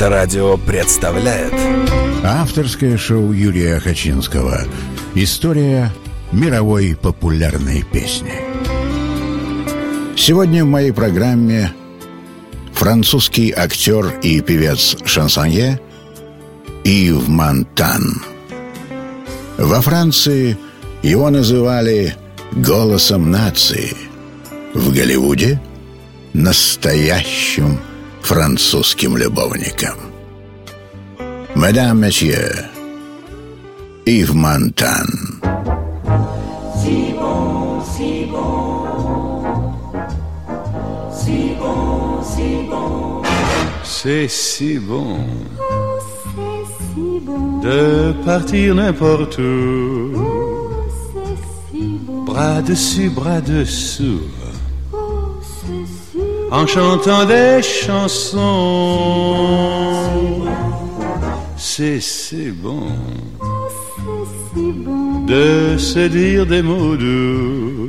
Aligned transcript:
Моторадио 0.00 0.56
представляет 0.58 1.52
Авторское 2.22 2.96
шоу 2.96 3.32
Юрия 3.32 3.80
Хачинского 3.80 4.60
История 5.16 5.90
мировой 6.30 6.94
популярной 7.02 7.82
песни 7.82 8.32
Сегодня 10.16 10.64
в 10.64 10.68
моей 10.68 10.92
программе 10.92 11.72
Французский 12.74 13.50
актер 13.50 14.16
и 14.22 14.40
певец 14.40 14.96
Шансонье 15.04 15.80
Ив 16.84 17.26
Монтан 17.26 18.22
Во 19.56 19.80
Франции 19.80 20.56
его 21.02 21.28
называли 21.28 22.14
«голосом 22.52 23.32
нации» 23.32 23.96
В 24.74 24.94
Голливуде– 24.94 25.60
настоящим 26.34 27.80
французским 28.22 29.14
lebovnikam. 29.16 29.98
Madame, 31.54 32.06
Monsieur, 32.06 32.52
Yves 34.06 34.32
Montand. 34.32 35.42
Si 36.82 37.12
bon, 37.18 37.82
si 37.84 38.26
bon, 38.30 39.42
si 41.12 41.56
bon, 41.58 42.22
si 42.22 42.66
bon. 42.70 43.22
C'est 43.82 44.28
si 44.30 44.78
bon. 44.78 45.18
Oh, 45.58 45.98
c'est 46.30 46.64
si 46.94 47.20
bon. 47.26 47.60
De 47.60 48.14
partir 48.24 48.74
n'importe 48.76 49.38
où. 49.38 50.12
Oh, 50.14 50.88
c'est 51.12 51.72
si 51.72 51.98
bon. 52.06 52.24
Bras 52.24 52.62
dessus, 52.62 53.10
bras 53.10 53.40
dessous 53.40 54.20
en 56.50 56.66
chantant 56.66 57.24
des 57.26 57.60
chansons. 57.62 58.40
C'est 61.58 62.00
si 62.00 62.50
bon 62.50 62.88
de 65.26 65.76
se 65.78 66.06
dire 66.08 66.46
des 66.46 66.62
mots 66.62 66.96
doux, 66.96 67.88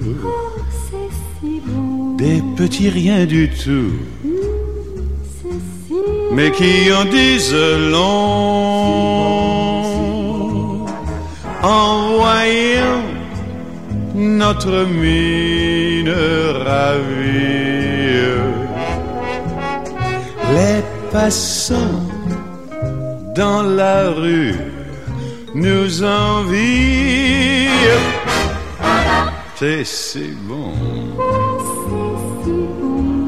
des 2.17 2.41
petits 2.57 2.89
riens 2.89 3.23
du 3.25 3.49
tout, 3.49 3.97
mais 6.33 6.52
qui 6.52 6.91
en 6.93 7.05
disent 7.05 7.55
long. 7.91 9.07
En 11.61 12.13
voyant 12.17 13.03
notre 14.15 14.85
mine 14.85 16.13
ravie 16.65 17.28
Passant 21.11 22.03
dans 23.33 23.63
la 23.63 24.09
rue 24.11 24.53
nous 25.55 26.03
envie. 26.03 27.67
C'est 29.55 29.83
si 29.85 30.30
bon 30.47 30.71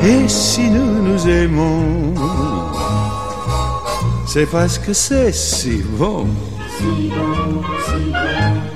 Et 0.00 0.28
si 0.28 0.70
nous 0.70 1.02
nous 1.02 1.28
aimons, 1.28 2.14
c'est 4.28 4.46
parce 4.48 4.78
que 4.78 4.92
c'est 4.92 5.32
si 5.32 5.82
bon. 5.98 6.28
Si 6.78 7.08
bon, 7.08 7.62
si 7.84 8.10
bon. 8.12 8.75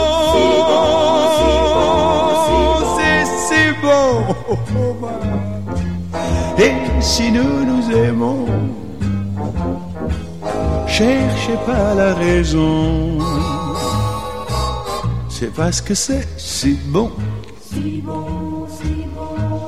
Et 6.59 7.01
si 7.01 7.31
nous 7.31 7.65
nous 7.65 7.91
aimons, 7.97 8.45
cherchez 10.85 11.55
pas 11.65 11.95
la 11.95 12.13
raison. 12.15 13.17
C'est 15.29 15.53
parce 15.53 15.81
que 15.81 15.95
c'est 15.95 16.27
si 16.37 16.73
bon. 16.91 17.09
Si 17.69 18.03
bon, 18.05 18.67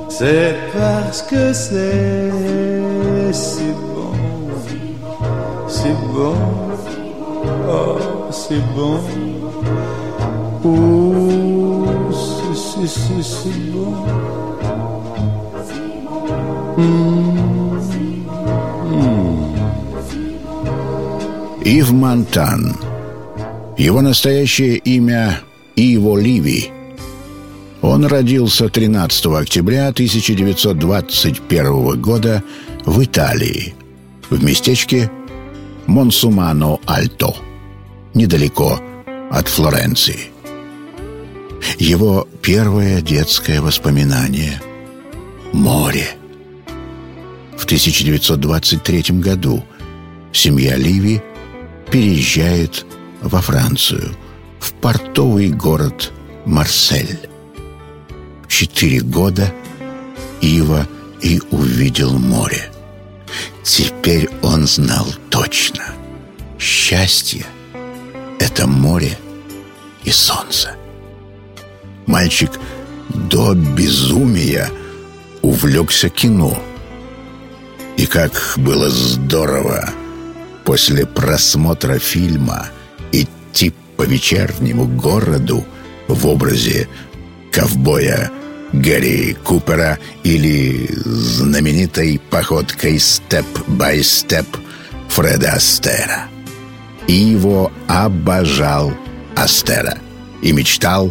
C'est 0.08 0.54
parce 0.78 1.22
que 1.22 1.52
c'est 1.52 3.32
si 3.32 3.66
bon. 3.72 4.52
C'est 5.66 5.94
bon. 6.14 6.34
Oh, 7.68 7.96
c'est 8.30 8.60
bon. 8.76 9.00
Oh, 10.64 11.90
c'est, 12.12 12.88
c'est, 12.88 13.22
c'est 13.22 13.72
bon. 13.72 14.33
Ив 21.64 21.92
Монтан. 21.92 22.76
Его 23.78 24.00
настоящее 24.00 24.76
имя 24.78 25.38
Иво 25.76 26.18
Ливи. 26.18 26.70
Он 27.80 28.04
родился 28.06 28.68
13 28.68 29.26
октября 29.26 29.88
1921 29.90 32.02
года 32.02 32.42
в 32.84 33.00
Италии, 33.04 33.72
в 34.30 34.42
местечке 34.42 35.08
Монсумано-Альто, 35.86 37.36
недалеко 38.14 38.80
от 39.30 39.46
Флоренции. 39.46 40.18
Его 41.78 42.26
первое 42.42 43.00
детское 43.00 43.60
воспоминание– 43.60 44.60
море– 45.52 46.06
в 47.64 47.64
1923 47.66 49.20
году 49.20 49.64
семья 50.34 50.76
Ливи 50.76 51.22
переезжает 51.90 52.84
во 53.22 53.40
Францию, 53.40 54.14
в 54.60 54.74
портовый 54.74 55.48
город 55.48 56.12
Марсель. 56.44 57.18
Четыре 58.48 59.00
года 59.00 59.50
Ива 60.42 60.86
и 61.22 61.40
увидел 61.50 62.18
море. 62.18 62.70
Теперь 63.62 64.28
он 64.42 64.66
знал 64.66 65.06
точно. 65.30 65.84
Счастье— 66.58 67.46
это 68.40 68.66
море 68.66 69.16
и 70.04 70.10
солнце. 70.10 70.76
Мальчик 72.06 72.50
до 73.30 73.54
безумия 73.54 74.70
увлекся 75.40 76.10
кино— 76.10 76.62
и 78.04 78.06
как 78.06 78.32
было 78.58 78.90
здорово 78.90 79.88
после 80.64 81.06
просмотра 81.06 81.98
фильма 81.98 82.66
идти 83.12 83.72
по 83.96 84.02
вечернему 84.02 84.84
городу 84.84 85.64
в 86.06 86.26
образе 86.26 86.86
ковбоя 87.50 88.30
Гарри 88.74 89.34
Купера 89.42 89.98
или 90.22 90.86
знаменитой 91.06 92.20
походкой 92.28 92.98
степ-бай-степ 92.98 94.44
Фреда 95.08 95.52
Астера. 95.54 96.26
И 97.06 97.14
его 97.14 97.72
обожал 97.88 98.92
Астера 99.34 99.96
и 100.42 100.52
мечтал, 100.52 101.10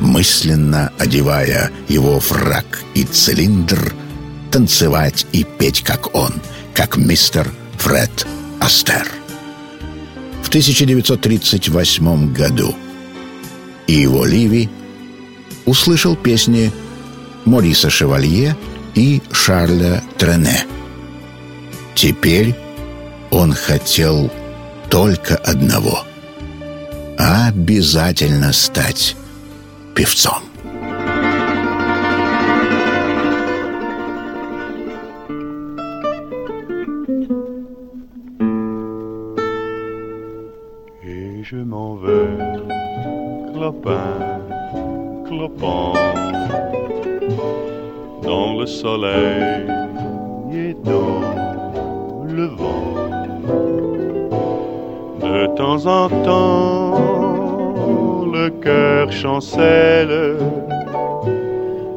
мысленно 0.00 0.90
одевая 0.98 1.70
его 1.86 2.18
фраг 2.18 2.80
и 2.94 3.04
цилиндр, 3.04 3.94
танцевать 4.54 5.26
и 5.32 5.42
петь, 5.42 5.82
как 5.82 6.14
он, 6.14 6.32
как 6.74 6.96
мистер 6.96 7.52
Фред 7.78 8.24
Астер. 8.60 9.04
В 10.44 10.48
1938 10.48 12.32
году 12.32 12.72
и 13.88 13.94
его 13.94 14.24
Ливи 14.24 14.68
услышал 15.66 16.14
песни 16.14 16.70
Мориса 17.44 17.90
Шевалье 17.90 18.56
и 18.94 19.20
Шарля 19.32 20.00
Трене. 20.18 20.64
Теперь 21.96 22.54
он 23.32 23.52
хотел 23.54 24.30
только 24.88 25.34
одного– 25.34 26.04
обязательно 27.18 28.52
стать 28.52 29.16
певцом. 29.96 30.44
clopin, 43.70 44.40
clopant 45.24 45.92
dans 48.22 48.58
le 48.60 48.66
soleil 48.66 49.64
et 50.52 50.76
dans 50.84 51.22
le 52.30 52.44
vent. 52.44 53.08
De 55.22 55.46
temps 55.56 55.82
en 55.86 56.08
temps, 56.24 56.94
le 58.34 58.50
cœur 58.60 59.10
chancelle. 59.10 60.36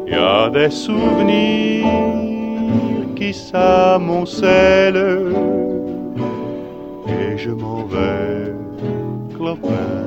Y 0.07 0.13
a 0.15 0.49
des 0.49 0.69
souvenirs 0.69 1.85
qui 3.17 3.33
s'amoncellent 3.33 5.33
et 7.09 7.37
je 7.37 7.49
m'en 7.51 7.83
vais, 7.93 8.53
clopin 9.35 10.06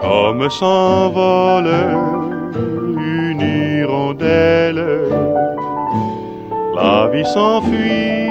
comme 0.00 0.50
s'envole 0.50 1.72
une 2.96 3.40
hirondelle, 3.80 4.84
la 6.74 7.08
vie 7.10 7.24
s'enfuit 7.26 8.30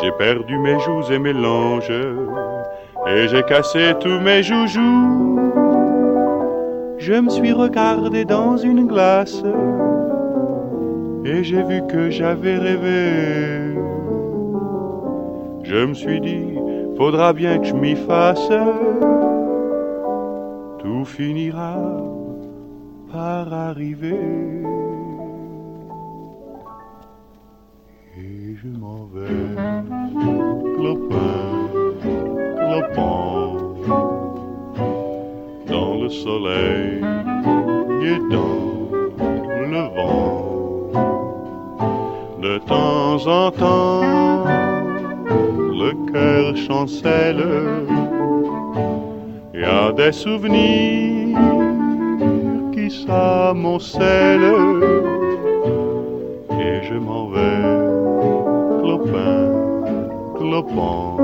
J'ai 0.00 0.12
perdu 0.12 0.56
mes 0.58 0.78
joues 0.80 1.10
et 1.12 1.18
mes 1.18 1.34
langes 1.34 1.90
et 3.06 3.28
j'ai 3.28 3.42
cassé 3.42 3.92
tous 4.00 4.18
mes 4.20 4.42
joujoux. 4.42 5.40
Je 6.98 7.12
me 7.12 7.28
suis 7.28 7.52
regardé 7.52 8.24
dans 8.24 8.56
une 8.56 8.86
glace 8.86 9.42
et 11.26 11.44
j'ai 11.44 11.62
vu 11.62 11.82
que 11.86 12.08
j'avais 12.10 12.56
rêvé. 12.56 13.75
Je 15.68 15.84
me 15.84 15.94
suis 15.94 16.20
dit, 16.20 16.44
faudra 16.96 17.32
bien 17.32 17.58
que 17.58 17.66
je 17.66 17.74
m'y 17.74 17.96
fasse. 17.96 18.50
Tout 20.78 21.04
finira 21.04 21.76
par 23.12 23.52
arriver. 23.52 24.30
Et 28.16 28.54
je 28.62 28.68
m'en 28.78 29.06
vais, 29.12 29.60
clopin, 30.76 31.42
clopin, 32.58 33.98
dans 35.66 35.94
le 36.00 36.08
soleil 36.10 37.00
et 38.04 38.18
dans 38.32 39.20
le 39.64 39.96
vent. 39.96 40.92
De 42.40 42.58
temps 42.60 43.26
en 43.26 43.50
temps, 43.50 44.75
cœur 46.16 46.56
chancelle. 46.56 47.44
Il 49.54 49.60
y 49.60 49.64
a 49.80 49.86
des 50.00 50.12
souvenirs 50.12 51.38
qui 52.72 52.86
s'amoncellent. 52.98 54.86
Et 56.66 56.74
je 56.88 56.96
m'en 57.06 57.26
vais, 57.34 57.66
clopin, 58.80 59.44
clopant, 60.38 61.14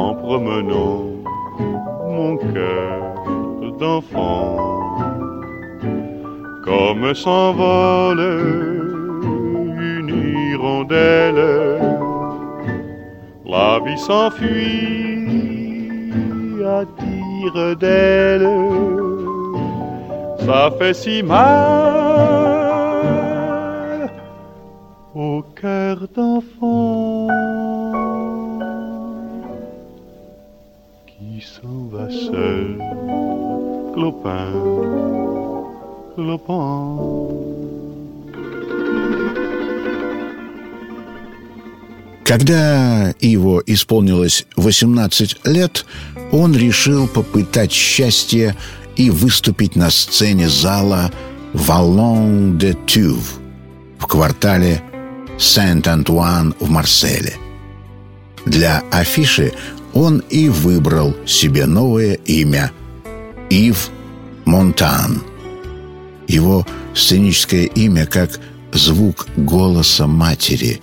en 0.00 0.06
promenant 0.22 1.04
mon 2.16 2.32
cœur 2.52 3.02
d'enfant. 3.78 4.56
Comme 6.66 7.04
s'envole 7.22 8.63
Qui 13.94 14.00
s'enfuit 14.00 15.28
à 16.78 16.80
tire 16.98 17.62
d'elle, 17.76 18.44
Ça 20.44 20.62
fait 20.76 20.94
si 21.04 21.16
mal 21.22 21.60
au 25.14 25.42
cœur 25.62 25.96
d'enfant 26.12 27.28
qui 31.10 31.32
s'en 31.52 31.78
va 31.92 32.06
seul, 32.28 32.70
clopin, 33.94 34.48
clopin. 36.16 36.73
Когда 42.34 43.14
его 43.20 43.62
исполнилось 43.64 44.44
18 44.56 45.46
лет, 45.46 45.86
он 46.32 46.56
решил 46.56 47.06
попытать 47.06 47.70
счастье 47.70 48.56
и 48.96 49.08
выступить 49.08 49.76
на 49.76 49.88
сцене 49.88 50.48
зала 50.48 51.12
«Валон 51.52 52.58
де 52.58 52.76
Тюв» 52.88 53.38
в 54.00 54.06
квартале 54.08 54.82
Сент-Антуан 55.38 56.56
в 56.58 56.68
Марселе. 56.70 57.34
Для 58.44 58.82
афиши 58.90 59.52
он 59.92 60.18
и 60.28 60.48
выбрал 60.48 61.14
себе 61.28 61.66
новое 61.66 62.14
имя– 62.14 62.72
Ив 63.48 63.90
Монтан. 64.44 65.22
Его 66.26 66.66
сценическое 66.96 67.66
имя 67.66 68.06
как 68.06 68.40
звук 68.72 69.28
голоса 69.36 70.08
матери, 70.08 70.80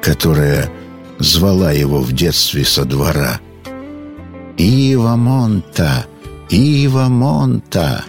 которая– 0.00 0.70
звала 1.22 1.70
его 1.72 2.00
в 2.00 2.12
детстве 2.12 2.64
со 2.64 2.84
двора. 2.84 3.40
«Ива 4.56 5.16
Монта! 5.16 6.04
Ива 6.50 7.08
Монта! 7.08 8.04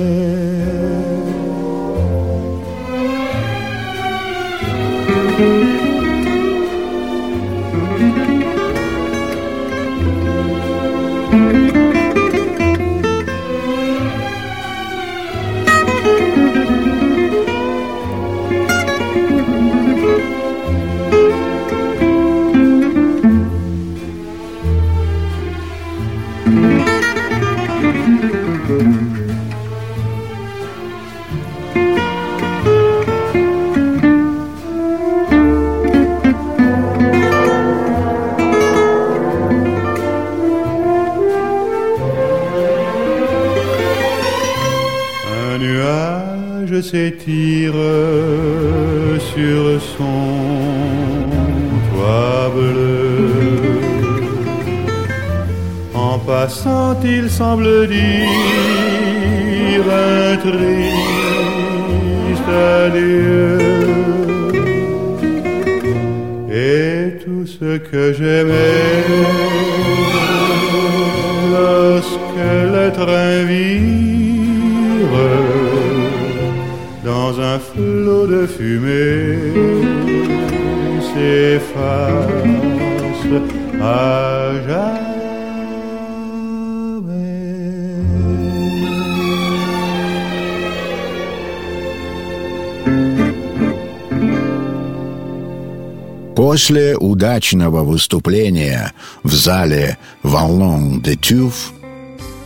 удачного 97.43 97.83
выступления 97.85 98.93
в 99.25 99.35
зале 99.35 99.99
Валлон 100.23 101.01
де 101.03 101.17
Тюф» 101.17 101.73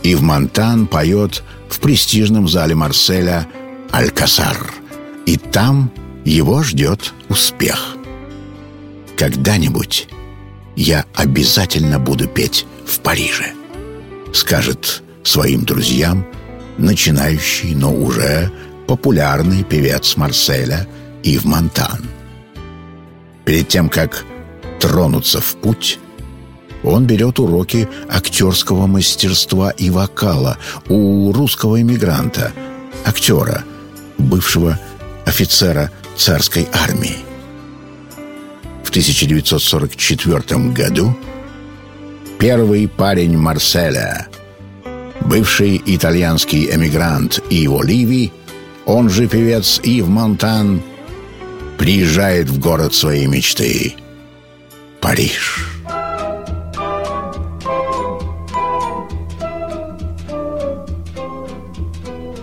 и 0.01 0.15
в 0.15 0.21
Монтан 0.23 0.87
поет 0.87 1.43
в 1.69 1.79
престижном 1.79 2.47
зале 2.47 2.73
Марселя 2.75 3.45
«Алькасар». 3.91 4.73
И 5.27 5.37
там 5.37 5.91
его 6.25 6.63
ждет 6.63 7.13
успех. 7.29 7.95
«Когда-нибудь 9.17 10.07
я 10.75 11.05
обязательно 11.13 11.99
буду 11.99 12.27
петь 12.27 12.65
в 12.87 12.99
Париже», 12.99 13.53
скажет 14.33 15.03
своим 15.23 15.63
друзьям 15.63 16.25
начинающий, 16.79 17.75
но 17.75 17.93
уже 17.93 18.49
популярный 18.87 19.63
певец 19.63 20.17
Марселя 20.17 20.87
Ив 21.23 21.45
Монтан. 21.45 22.09
Перед 23.45 23.67
тем, 23.67 23.89
как 23.89 24.25
тронуться 24.79 25.41
в 25.41 25.55
путь, 25.55 25.99
он 26.83 27.05
берет 27.05 27.39
уроки 27.39 27.87
актерского 28.09 28.87
мастерства 28.87 29.71
и 29.71 29.89
вокала 29.89 30.57
у 30.89 31.31
русского 31.33 31.81
эмигранта, 31.81 32.51
актера, 33.05 33.63
бывшего 34.17 34.79
офицера 35.25 35.91
царской 36.15 36.67
армии. 36.71 37.17
В 38.83 38.89
1944 38.89 40.69
году 40.69 41.15
первый 42.39 42.87
парень 42.87 43.37
Марселя, 43.37 44.27
бывший 45.21 45.81
итальянский 45.85 46.73
эмигрант 46.73 47.41
Иво 47.49 47.83
Ливи, 47.83 48.31
он 48.85 49.09
же 49.09 49.27
певец 49.27 49.81
Ив 49.83 50.07
Монтан, 50.07 50.81
приезжает 51.77 52.49
в 52.49 52.59
город 52.59 52.93
своей 52.95 53.27
мечты– 53.27 53.93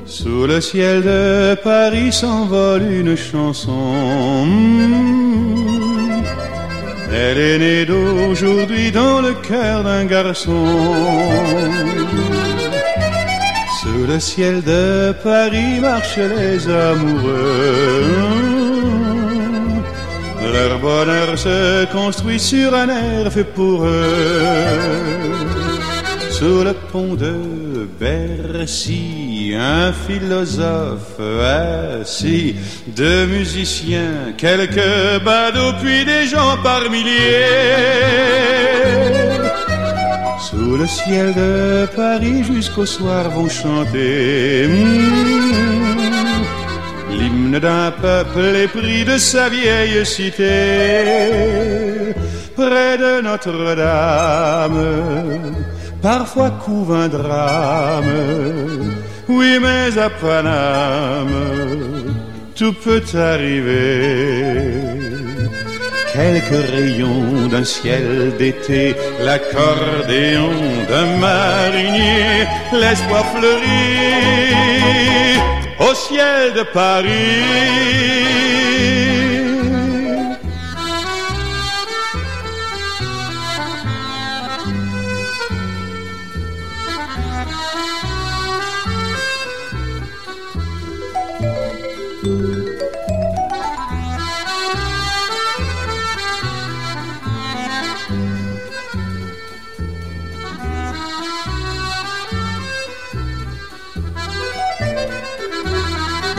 Sous 0.07 0.47
le 0.47 0.61
ciel 0.63 1.03
de 1.03 1.55
Paris 1.63 2.11
s'envole 2.11 2.85
une 3.03 3.15
chanson. 3.19 3.87
Hmm. 4.47 6.23
Elle 7.13 7.39
est 7.39 7.59
née 7.59 7.85
d'aujourd'hui 7.85 8.91
dans 8.91 9.21
le 9.21 9.35
cœur 9.51 9.85
d'un 9.85 10.07
garçon. 10.07 10.67
Sous 13.83 14.07
le 14.11 14.19
ciel 14.19 14.63
de 14.63 15.15
Paris 15.23 15.81
marchent 15.83 16.17
les 16.41 16.61
amoureux. 16.89 18.34
Leur 20.53 20.79
bonheur 20.79 21.39
se 21.39 21.85
construit 21.87 22.39
sur 22.41 22.75
un 22.75 22.89
air 22.89 23.33
fait 23.33 23.45
pour 23.59 23.85
eux. 23.85 25.33
Sous 26.31 26.63
le 26.69 26.75
pont 26.93 27.15
de 27.15 27.35
Bercy, 28.01 29.55
un 29.59 29.93
philosophe 30.07 31.19
assis, 31.41 32.57
deux 32.89 33.27
musiciens, 33.27 34.17
quelques 34.37 34.97
badauds, 35.25 35.75
puis 35.83 36.05
des 36.05 36.27
gens 36.27 36.57
par 36.63 36.83
milliers. 36.91 37.61
Sous 40.49 40.77
le 40.77 40.87
ciel 40.87 41.33
de 41.35 41.87
Paris, 41.97 42.43
jusqu'au 42.45 42.85
soir 42.87 43.31
vont 43.31 43.49
chanter 43.49 45.44
d'un 47.65 47.93
peuple 48.11 48.47
épris 48.67 49.05
de 49.11 49.17
sa 49.17 49.49
vieille 49.49 50.05
cité, 50.05 50.61
près 52.59 52.95
de 53.05 53.13
Notre-Dame, 53.29 54.81
parfois 56.03 56.51
couve 56.65 56.93
un 57.05 57.09
drame, 57.09 58.17
oui 59.31 59.53
mais 59.65 59.89
à 60.07 60.11
Paname, 60.11 61.43
tout 62.59 62.75
peut 62.85 63.03
arriver. 63.33 64.11
Quelques 66.15 66.61
rayons 66.75 67.47
d'un 67.53 67.65
ciel 67.65 68.35
d'été, 68.39 68.95
l'accordéon 69.29 70.55
d'un 70.91 71.07
marinier, 71.29 72.37
laisse-moi 72.83 73.23
fleurir 73.35 75.15
au 75.79 75.95
ciel 75.95 76.53
de 76.55 76.63
Paris. 76.63 77.13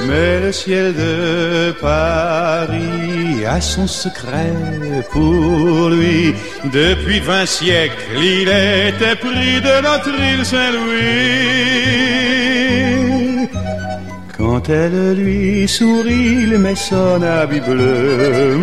Mais 0.10 0.40
le 0.40 0.52
ciel 0.52 0.90
de 1.02 1.74
Paris 1.82 3.44
a 3.58 3.62
son 3.62 3.88
secret 3.88 4.54
pour 5.14 5.90
lui. 5.98 6.24
Depuis 6.80 7.20
vingt 7.30 7.48
siècles, 7.62 8.18
il 8.38 8.48
était 8.94 9.16
pris 9.28 9.56
de 9.70 9.74
notre 9.88 10.12
île 10.32 10.46
Saint-Louis. 10.54 13.30
Quand 14.38 14.64
elle 14.70 15.00
lui 15.24 15.48
sourit, 15.68 16.30
il 16.46 16.52
met 16.64 16.80
son 16.92 17.18
habit 17.40 17.64
bleu. 17.72 18.60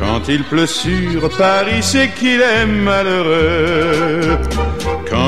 Quand 0.00 0.22
il 0.34 0.42
pleut 0.50 0.72
sur 0.88 1.22
Paris, 1.46 1.82
c'est 1.92 2.08
qu'il 2.18 2.40
est 2.54 2.66
malheureux. 2.90 4.38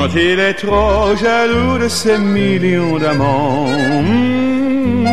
Quand 0.01 0.13
il 0.15 0.39
est 0.39 0.55
trop 0.55 1.15
jaloux 1.15 1.77
de 1.77 1.87
ses 1.87 2.17
millions 2.17 2.97
d'amants, 2.97 3.67
hmm, 4.07 5.07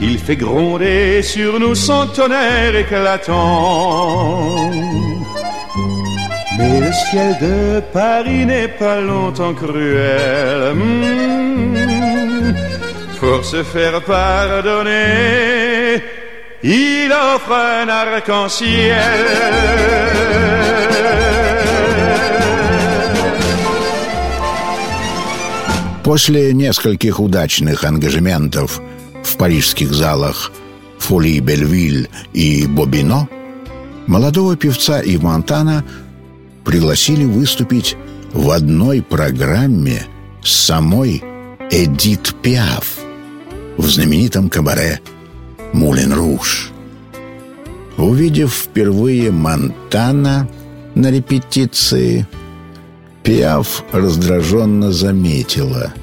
il 0.00 0.16
fait 0.20 0.36
gronder 0.36 1.20
sur 1.20 1.58
nous 1.58 1.74
son 1.74 2.06
tonnerre 2.18 2.76
éclatant. 2.76 4.70
Mais 6.56 6.78
le 6.84 6.92
ciel 7.02 7.30
de 7.46 7.58
Paris 8.00 8.44
n'est 8.50 8.68
pas 8.84 9.00
longtemps 9.00 9.52
cruel 9.54 10.74
hmm. 10.76 12.54
pour 13.20 13.44
se 13.44 13.64
faire 13.64 14.00
pardonner, 14.02 16.02
il 16.62 17.10
offre 17.34 17.52
un 17.74 17.88
arc-en-ciel. 17.88 20.19
После 26.10 26.52
нескольких 26.52 27.20
удачных 27.20 27.84
ангажементов 27.84 28.80
в 29.22 29.36
парижских 29.36 29.94
залах 29.94 30.50
Фоли 30.98 31.38
Бельвиль 31.38 32.08
и 32.32 32.66
Бобино 32.66 33.28
молодого 34.08 34.56
певца 34.56 35.00
Ив 35.00 35.22
Монтана 35.22 35.84
пригласили 36.64 37.24
выступить 37.24 37.96
в 38.32 38.50
одной 38.50 39.02
программе 39.02 40.02
с 40.42 40.50
самой 40.50 41.22
Эдит 41.70 42.34
Пиаф 42.42 42.98
в 43.76 43.86
знаменитом 43.88 44.50
кабаре 44.50 45.00
«Мулен 45.72 46.12
Руш». 46.12 46.70
Увидев 47.98 48.52
впервые 48.52 49.30
Монтана 49.30 50.48
на 50.96 51.08
репетиции, 51.12 52.26
Пиаф 53.22 53.84
раздраженно 53.92 54.90
заметила– 54.90 55.92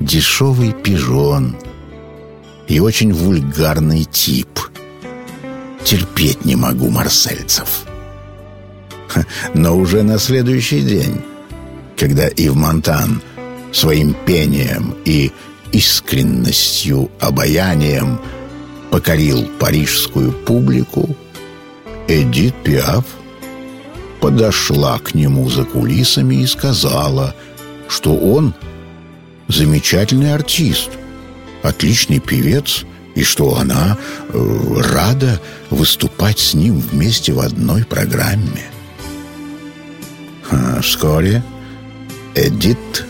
дешевый 0.00 0.72
пижон 0.72 1.54
и 2.66 2.80
очень 2.80 3.12
вульгарный 3.12 4.04
тип. 4.04 4.48
Терпеть 5.84 6.44
не 6.44 6.56
могу 6.56 6.88
марсельцев. 6.88 7.84
Но 9.54 9.76
уже 9.76 10.02
на 10.02 10.18
следующий 10.18 10.80
день, 10.82 11.20
когда 11.96 12.28
Ив 12.28 12.54
Монтан 12.54 13.20
своим 13.72 14.14
пением 14.26 14.96
и 15.04 15.30
искренностью, 15.72 17.10
обаянием 17.20 18.20
покорил 18.90 19.46
парижскую 19.58 20.32
публику, 20.32 21.16
Эдит 22.08 22.54
Пиаф 22.62 23.04
подошла 24.20 24.98
к 24.98 25.14
нему 25.14 25.48
за 25.48 25.64
кулисами 25.64 26.36
и 26.36 26.46
сказала, 26.46 27.34
что 27.88 28.14
он— 28.16 28.54
замечательный 29.52 30.32
артист, 30.34 30.90
отличный 31.62 32.20
певец, 32.20 32.84
и 33.14 33.24
что 33.24 33.56
она 33.58 33.98
э, 34.32 34.74
рада 34.92 35.40
выступать 35.70 36.38
с 36.38 36.54
ним 36.54 36.78
вместе 36.80 37.32
в 37.32 37.40
одной 37.40 37.84
программе. 37.84 38.64
А 40.50 40.80
вскоре 40.80 41.42
Эдит 42.34 43.04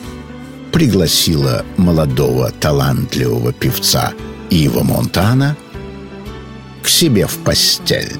пригласила 0.72 1.64
молодого 1.76 2.50
талантливого 2.60 3.52
певца 3.52 4.12
Ива 4.48 4.82
Монтана 4.82 5.56
к 6.82 6.88
себе 6.88 7.26
в 7.26 7.36
постель. 7.38 8.12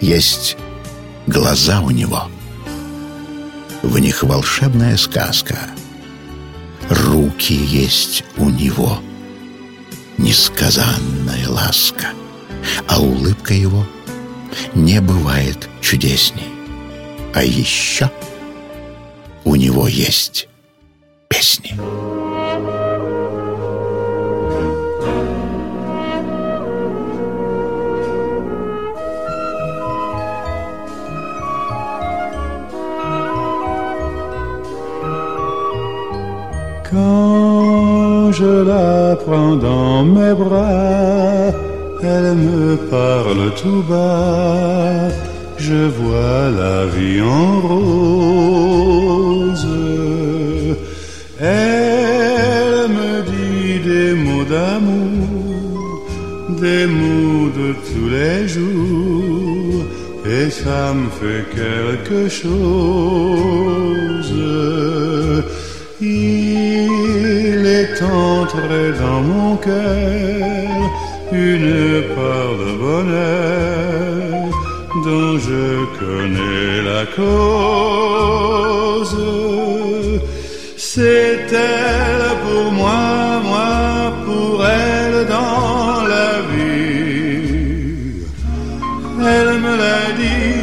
Есть 0.00 0.56
глаза 1.26 1.80
у 1.80 1.90
него. 1.90 2.28
В 3.82 3.98
них 4.00 4.24
волшебная 4.24 4.96
сказка— 4.96 5.58
руки 6.88 7.54
есть 7.54 8.24
у 8.36 8.48
него. 8.48 8.98
Несказанная 10.16 11.48
ласка, 11.48 12.08
а 12.88 13.00
улыбка 13.00 13.54
его 13.54 13.86
не 14.74 15.00
бывает 15.00 15.68
чудесней. 15.80 16.48
А 17.34 17.42
еще 17.44 18.10
у 19.44 19.54
него 19.54 19.86
есть 19.86 20.48
песни. 21.28 21.76
je 38.40 38.52
la 38.70 38.90
prends 39.26 39.56
dans 39.56 40.02
mes 40.16 40.34
bras, 40.34 41.52
elle 42.12 42.34
me 42.46 42.66
parle 42.96 43.44
tout 43.60 43.82
bas, 43.92 44.90
je 45.58 45.80
vois 45.98 46.40
la 46.60 46.78
vie 46.94 47.20
en 47.40 47.50
rose. 47.70 49.66
Elle 51.40 52.76
me 52.98 53.12
dit 53.32 53.72
des 53.92 54.10
mots 54.24 54.44
d'amour, 54.54 55.82
des 56.64 56.84
mots 57.00 57.50
de 57.60 57.68
tous 57.88 58.08
les 58.18 58.38
jours, 58.56 59.80
et 60.36 60.46
ça 60.60 60.82
me 60.98 61.08
fait 61.20 61.44
quelque 61.58 62.20
chose 62.40 64.34
entrer 68.02 68.92
dans 68.94 69.20
mon 69.22 69.56
cœur 69.56 70.66
une 71.32 72.02
part 72.14 72.52
de 72.62 72.70
bonheur 72.78 74.20
dont 75.04 75.36
je 75.46 75.62
connais 75.98 76.82
la 76.90 77.04
cause. 77.16 79.16
C'est 80.76 81.46
elle 81.50 82.36
pour 82.46 82.70
moi, 82.72 83.40
moi 83.44 84.12
pour 84.24 84.64
elle 84.66 85.26
dans 85.26 86.02
la 86.06 86.42
vie. 86.52 88.26
Elle 89.34 89.58
me 89.64 89.72
l'a 89.82 90.04
dit, 90.16 90.56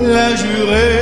l'a 0.00 0.30
juré. 0.36 1.01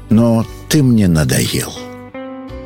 но 0.10 0.46
ты 0.70 0.82
мне 0.82 1.08
надоел». 1.10 1.74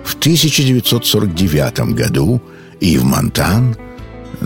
В 0.04 0.14
1949 0.16 1.96
году 1.96 2.40
Ив 2.80 3.04
Монтан, 3.04 3.76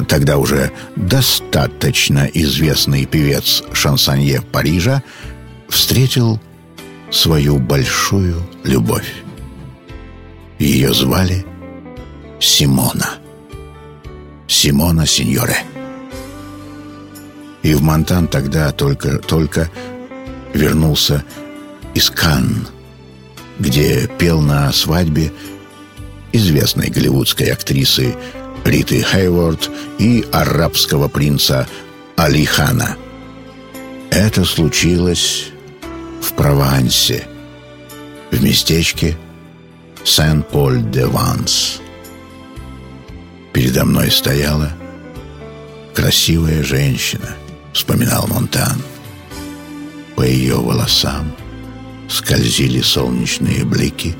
тогда 0.07 0.37
уже 0.37 0.71
достаточно 0.95 2.29
известный 2.33 3.05
певец 3.05 3.61
шансонье 3.73 4.41
Парижа, 4.53 5.03
встретил 5.67 6.39
свою 7.11 7.57
большую 7.59 8.41
любовь. 8.63 9.24
Ее 10.65 10.95
звали 10.95 11.45
Симона. 12.39 13.07
Симона 14.47 15.05
Синьоре. 15.05 15.59
И 17.61 17.75
в 17.75 17.83
Монтан 17.83 18.27
тогда 18.27 18.71
только-только 18.71 19.69
вернулся 20.55 21.23
из 21.93 22.09
Канн, 22.09 22.67
где 23.59 24.09
пел 24.17 24.41
на 24.41 24.71
свадьбе 24.73 25.31
известной 26.33 26.87
голливудской 26.89 27.49
актрисы 27.51 28.15
Риты 28.63 29.03
Хейворд 29.03 29.69
и 29.99 30.25
арабского 30.31 31.07
принца 31.09 31.67
Али 32.15 32.43
Хана. 32.43 32.97
Это 34.09 34.43
случилось 34.45 35.45
в 36.23 36.33
Провансе, 36.33 37.27
в 38.31 38.43
местечке, 38.43 39.15
Сен-Поль-де-Ванс. 40.05 41.81
Передо 43.53 43.85
мной 43.85 44.11
стояла 44.11 44.69
красивая 45.95 46.61
женщина, 46.61 47.25
вспоминал 47.73 48.27
Монтан. 48.27 48.79
По 50.15 50.21
ее 50.21 50.57
волосам 50.57 51.35
скользили 52.07 52.81
солнечные 52.81 53.65
блики, 53.65 54.15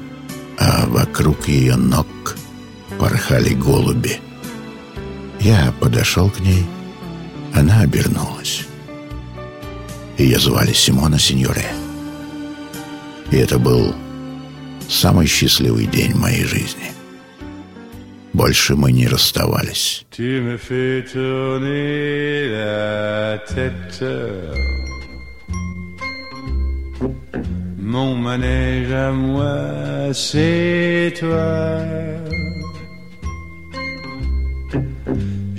а 0.58 0.88
вокруг 0.88 1.48
ее 1.48 1.76
ног 1.76 2.36
порхали 2.98 3.54
голуби. 3.54 4.20
Я 5.40 5.72
подошел 5.80 6.32
к 6.32 6.40
ней, 6.40 6.66
она 7.54 7.82
обернулась. 7.82 8.64
Ее 10.18 10.40
звали 10.40 10.74
Симона 10.74 11.20
Синьоре. 11.20 11.68
И 13.30 13.38
это 13.38 13.60
был 13.60 13.94
самый 14.90 15.28
счастливый 15.28 15.88
день 15.88 16.14
моей 16.16 16.44
жизни. 16.46 16.92
Больше 18.34 18.76
мы 18.76 18.92
не 18.92 19.08
расставались. 19.08 20.06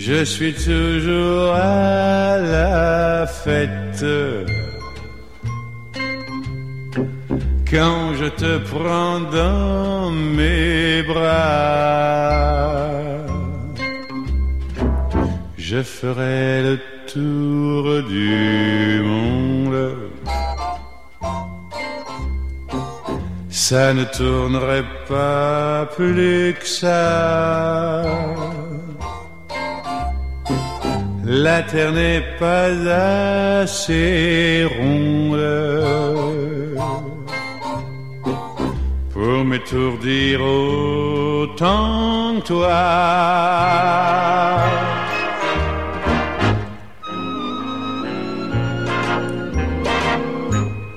Je 0.08 0.24
suis 0.24 0.52
toujours 0.54 1.52
à 1.56 2.38
la 2.38 3.26
fête. 3.26 4.04
quand 7.70 8.14
je 8.14 8.26
te 8.28 8.58
prends 8.58 9.20
dans 9.42 10.10
mes 10.10 11.02
bras. 11.02 12.80
Je 15.58 15.82
ferai 15.82 16.62
le 16.68 16.76
tour 17.12 18.02
du 18.08 19.00
monde. 19.10 19.80
Ça 23.48 23.92
ne 23.92 24.04
tournerait 24.04 24.88
pas 25.08 25.86
plus 25.96 26.54
que 26.60 26.66
ça. 26.82 27.04
La 31.24 31.62
terre 31.62 31.90
n'est 31.92 32.22
pas 32.38 32.68
assez 33.62 34.68
ronde 34.78 36.55
pour 39.26 39.44
m'étourdir 39.44 40.40
autant 40.40 42.36
que 42.36 42.42
toi. 42.46 42.82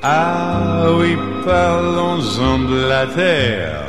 Ah 0.03 0.85
oui, 0.97 1.17
parlons-en 1.43 2.59
de 2.71 2.79
la 2.93 3.05
terre. 3.19 3.81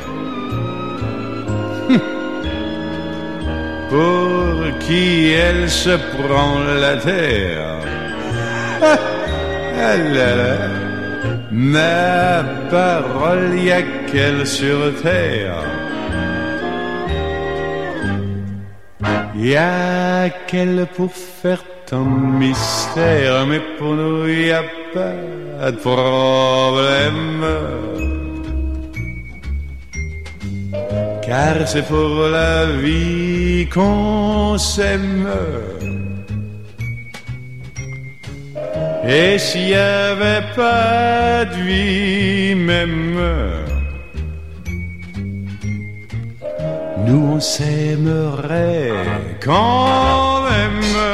pour 3.91 4.79
qui 4.85 5.29
elle 5.33 5.69
se 5.69 5.95
prend 6.19 6.53
la 6.85 6.95
terre. 6.97 7.69
Ah, 9.83 9.95
ah 9.95 9.97
là 9.97 10.35
là. 10.35 10.80
Ma 11.53 12.45
parole, 12.69 13.59
y 13.61 13.69
a 13.71 13.81
qu'elle 14.07 14.47
sur 14.47 14.77
terre. 15.01 15.59
Y 19.35 19.53
a 19.57 20.29
qu'elle 20.47 20.87
pour 20.95 21.11
faire 21.11 21.61
ton 21.89 22.05
mystère, 22.05 23.45
mais 23.47 23.59
pour 23.77 23.93
nous 23.95 24.29
y 24.29 24.49
a 24.53 24.63
pas 24.93 25.71
de 25.71 25.77
problème. 25.91 27.43
Car 31.27 31.67
c'est 31.67 31.85
pour 31.85 32.27
la 32.29 32.65
vie 32.81 33.67
qu'on 33.73 34.57
s'aime 34.57 35.27
et 39.03 39.39
s'il 39.39 39.65
n'y 39.65 39.73
avait 39.73 40.45
pas 40.55 41.43
de 41.45 41.55
vie, 41.63 42.53
même 42.53 43.15
nous 47.07 47.33
on 47.35 47.39
s'aimerait 47.39 48.93
quand 49.43 50.43
même. 50.47 51.10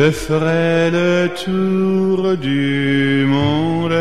Je 0.00 0.12
ferai 0.12 0.90
le 0.98 1.12
tour 1.44 2.16
du 2.36 3.24
monde. 3.34 4.00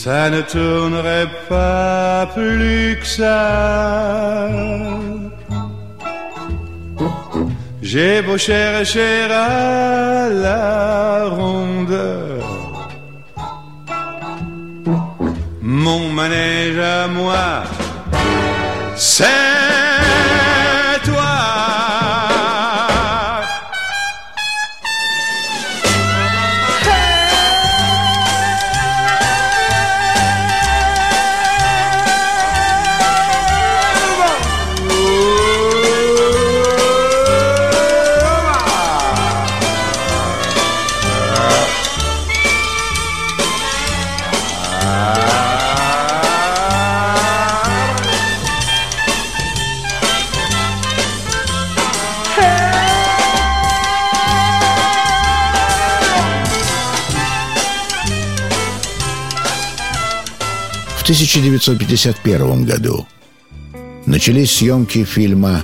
Ça 0.00 0.30
ne 0.34 0.40
tournerait 0.54 1.30
pas 1.54 2.14
plus 2.36 2.96
que 3.00 3.08
ça. 3.20 3.42
J'ai 7.90 8.22
beau 8.26 8.38
chercher 8.38 9.16
à 9.50 10.30
la 10.44 10.84
ronde. 11.36 11.98
Mon 15.60 16.02
manège 16.20 16.78
à 17.00 17.02
moi, 17.08 17.48
c'est 18.96 19.65
1951 61.36 62.64
году 62.64 63.06
начались 64.06 64.52
съемки 64.56 65.04
фильма 65.04 65.62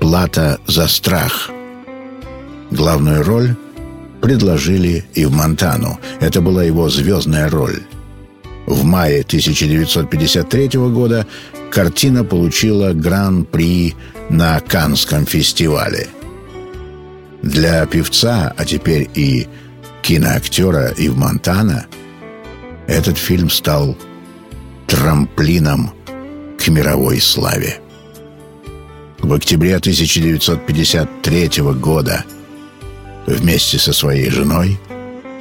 «Плата 0.00 0.58
за 0.66 0.88
страх». 0.88 1.50
Главную 2.70 3.22
роль 3.22 3.54
предложили 4.22 5.04
и 5.12 5.26
в 5.26 5.30
Монтану. 5.32 6.00
Это 6.20 6.40
была 6.40 6.64
его 6.64 6.88
звездная 6.88 7.50
роль. 7.50 7.80
В 8.64 8.82
мае 8.84 9.20
1953 9.20 10.68
года 10.78 11.26
картина 11.70 12.24
получила 12.24 12.94
гран-при 12.94 13.94
на 14.30 14.58
Канском 14.60 15.26
фестивале. 15.26 16.08
Для 17.42 17.84
певца, 17.84 18.54
а 18.56 18.64
теперь 18.64 19.10
и 19.14 19.46
киноактера 20.00 20.92
Ив 20.96 21.14
Монтана, 21.14 21.84
этот 22.86 23.18
фильм 23.18 23.50
стал 23.50 23.94
трамплином 24.88 25.92
к 26.58 26.66
мировой 26.68 27.20
славе. 27.20 27.78
В 29.20 29.32
октябре 29.32 29.76
1953 29.76 31.62
года 31.74 32.24
вместе 33.26 33.78
со 33.78 33.92
своей 33.92 34.30
женой, 34.30 34.78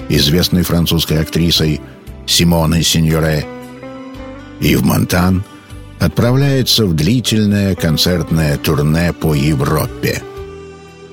известной 0.09 0.63
французской 0.63 1.21
актрисой 1.21 1.79
Симоной 2.25 2.83
Синьоре, 2.83 3.45
Ив 4.59 4.81
Монтан 4.81 5.43
отправляется 5.99 6.85
в 6.85 6.93
длительное 6.93 7.73
концертное 7.75 8.57
турне 8.57 9.13
по 9.13 9.33
Европе. 9.33 10.21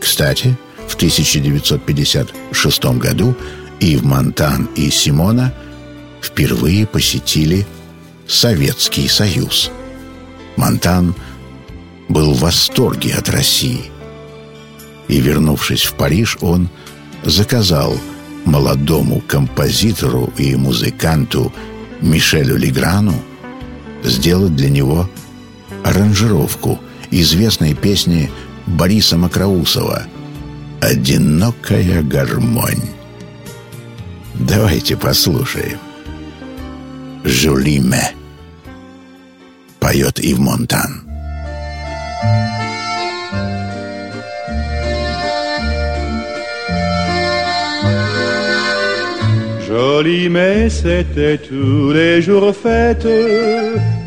Кстати, 0.01 0.55
в 0.89 0.97
1956 0.97 2.85
году 3.05 3.35
Ив 3.81 4.03
Монтан 4.03 4.69
и 4.75 4.91
Симона 4.91 5.53
впервые 6.23 6.87
посетили 6.87 7.67
Советский 8.27 9.07
Союз. 9.09 9.71
Монтан 10.57 11.15
был 12.09 12.33
в 12.33 12.41
восторге 12.41 13.15
от 13.19 13.29
России. 13.29 13.85
И, 15.09 15.21
вернувшись 15.21 15.83
в 15.85 15.95
Париж, 15.95 16.39
он 16.41 16.69
заказал 17.25 17.97
молодому 18.47 19.21
композитору 19.27 20.31
и 20.39 20.57
музыканту 20.57 21.53
Мишелю 22.01 22.57
Леграну 22.57 23.15
сделать 24.03 24.57
для 24.57 24.71
него 24.71 25.09
аранжировку 25.83 26.81
известной 27.11 27.75
песни 27.75 28.31
Бориса 28.67 29.17
Макроусова 29.19 30.05
«Одинокая 30.81 32.03
гармонь». 32.03 32.83
Давайте 34.35 34.97
послушаем. 34.97 35.79
Jolie 37.27 37.81
mai 37.81 38.15
Поет 39.79 40.19
Yves 40.23 40.39
Montan. 40.39 41.03
Jolie 49.67 50.29
mais 50.29 50.69
c'était 50.69 51.39
tous 51.39 51.93
les 51.93 52.21
jours 52.21 52.55
fête 52.55 53.07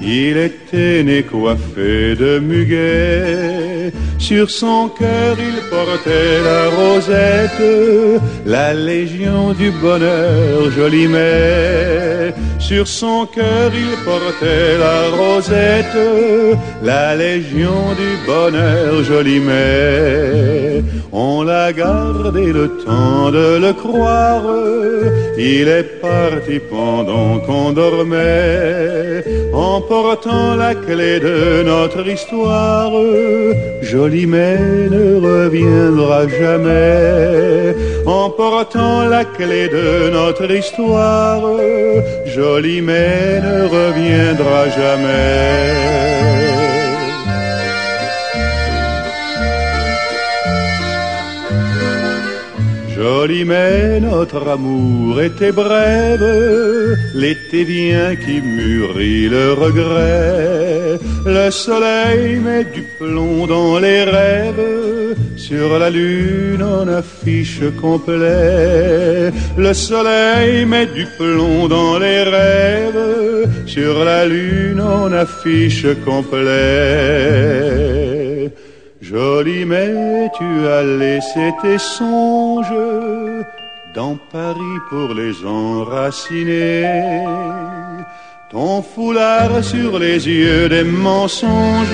il 0.02 0.38
était 0.38 1.02
né 1.04 1.24
coiffé 1.24 2.16
de 2.16 2.38
muguet, 2.40 3.92
sur 4.20 4.48
son 4.50 4.90
cœur 4.90 5.36
il 5.40 5.58
portait 5.70 6.42
la 6.44 6.70
rosette, 6.70 8.22
la 8.46 8.74
légion 8.76 9.54
du 9.54 9.72
bonheur 9.72 10.60
mais. 11.10 12.32
Sur 12.60 12.88
son 12.88 13.26
cœur 13.28 13.72
il 13.74 13.96
portait 14.04 14.78
la 14.78 15.10
rosette, 15.16 15.98
la 16.84 17.16
légion 17.16 17.96
du 18.02 18.28
bonheur 18.28 18.94
mais. 19.48 20.84
On 21.12 21.42
l'a 21.42 21.74
gardé 21.74 22.54
le 22.54 22.68
temps 22.86 23.32
de 23.32 23.58
le 23.58 23.74
croire, 23.74 24.44
il 25.38 25.68
est 25.68 26.00
parti 26.02 26.60
pendant 26.70 27.40
qu'on 27.40 27.72
dormait. 27.72 29.24
En 29.54 29.82
portant 29.88 30.56
la 30.58 30.73
clé 30.76 31.19
de 31.19 31.63
notre 31.63 32.06
histoire. 32.08 32.91
Jolie 33.82 34.26
mais 34.28 34.58
ne 34.95 35.15
reviendra 35.30 36.28
jamais. 36.28 37.73
En 38.06 38.30
portant 38.30 39.08
la 39.08 39.23
clé 39.26 39.67
de 39.69 40.10
notre 40.12 40.50
histoire, 40.52 41.43
Jolie 42.26 42.82
mais 42.82 43.39
ne 43.41 43.63
reviendra 43.78 44.67
jamais. 44.78 46.56
notre 54.02 54.48
amour 54.50 55.22
était 55.22 55.52
brève. 55.52 56.28
L'été 57.15 57.63
vient 57.63 58.15
qui 58.15 58.41
mûrit 58.41 59.30
le 59.30 59.54
regret. 59.54 61.00
Le 61.26 61.50
soleil 61.52 62.36
met 62.38 62.65
du 62.65 62.82
plomb 63.00 63.48
dans 63.48 63.80
les 63.80 64.04
rêves. 64.04 64.67
Sur 65.38 65.80
la 65.80 65.89
lune 65.89 66.62
en 66.63 66.88
affiche 66.88 67.62
complet. 67.82 69.32
Le 69.58 69.74
soleil 69.74 70.65
met 70.65 70.88
du 70.88 71.06
plomb 71.17 71.67
dans 71.67 71.98
les 72.00 72.24
rêves. 72.24 73.13
Sur 73.65 74.04
la 74.04 74.26
lune 74.26 74.82
en 74.82 75.12
affiche 75.13 75.86
complet. 76.06 77.96
Joli 79.12 79.63
mais 79.65 80.30
tu 80.38 80.43
as 80.67 80.84
laissé 80.84 81.54
tes 81.62 81.78
songes 81.78 82.65
dans 83.96 84.17
Paris 84.34 84.60
pour 84.89 85.13
les 85.13 85.34
enraciner. 85.46 87.24
Ton 88.52 88.82
foulard 88.82 89.63
sur 89.63 89.98
les 89.98 90.28
yeux 90.28 90.67
des 90.67 90.84
mensonges 90.84 91.88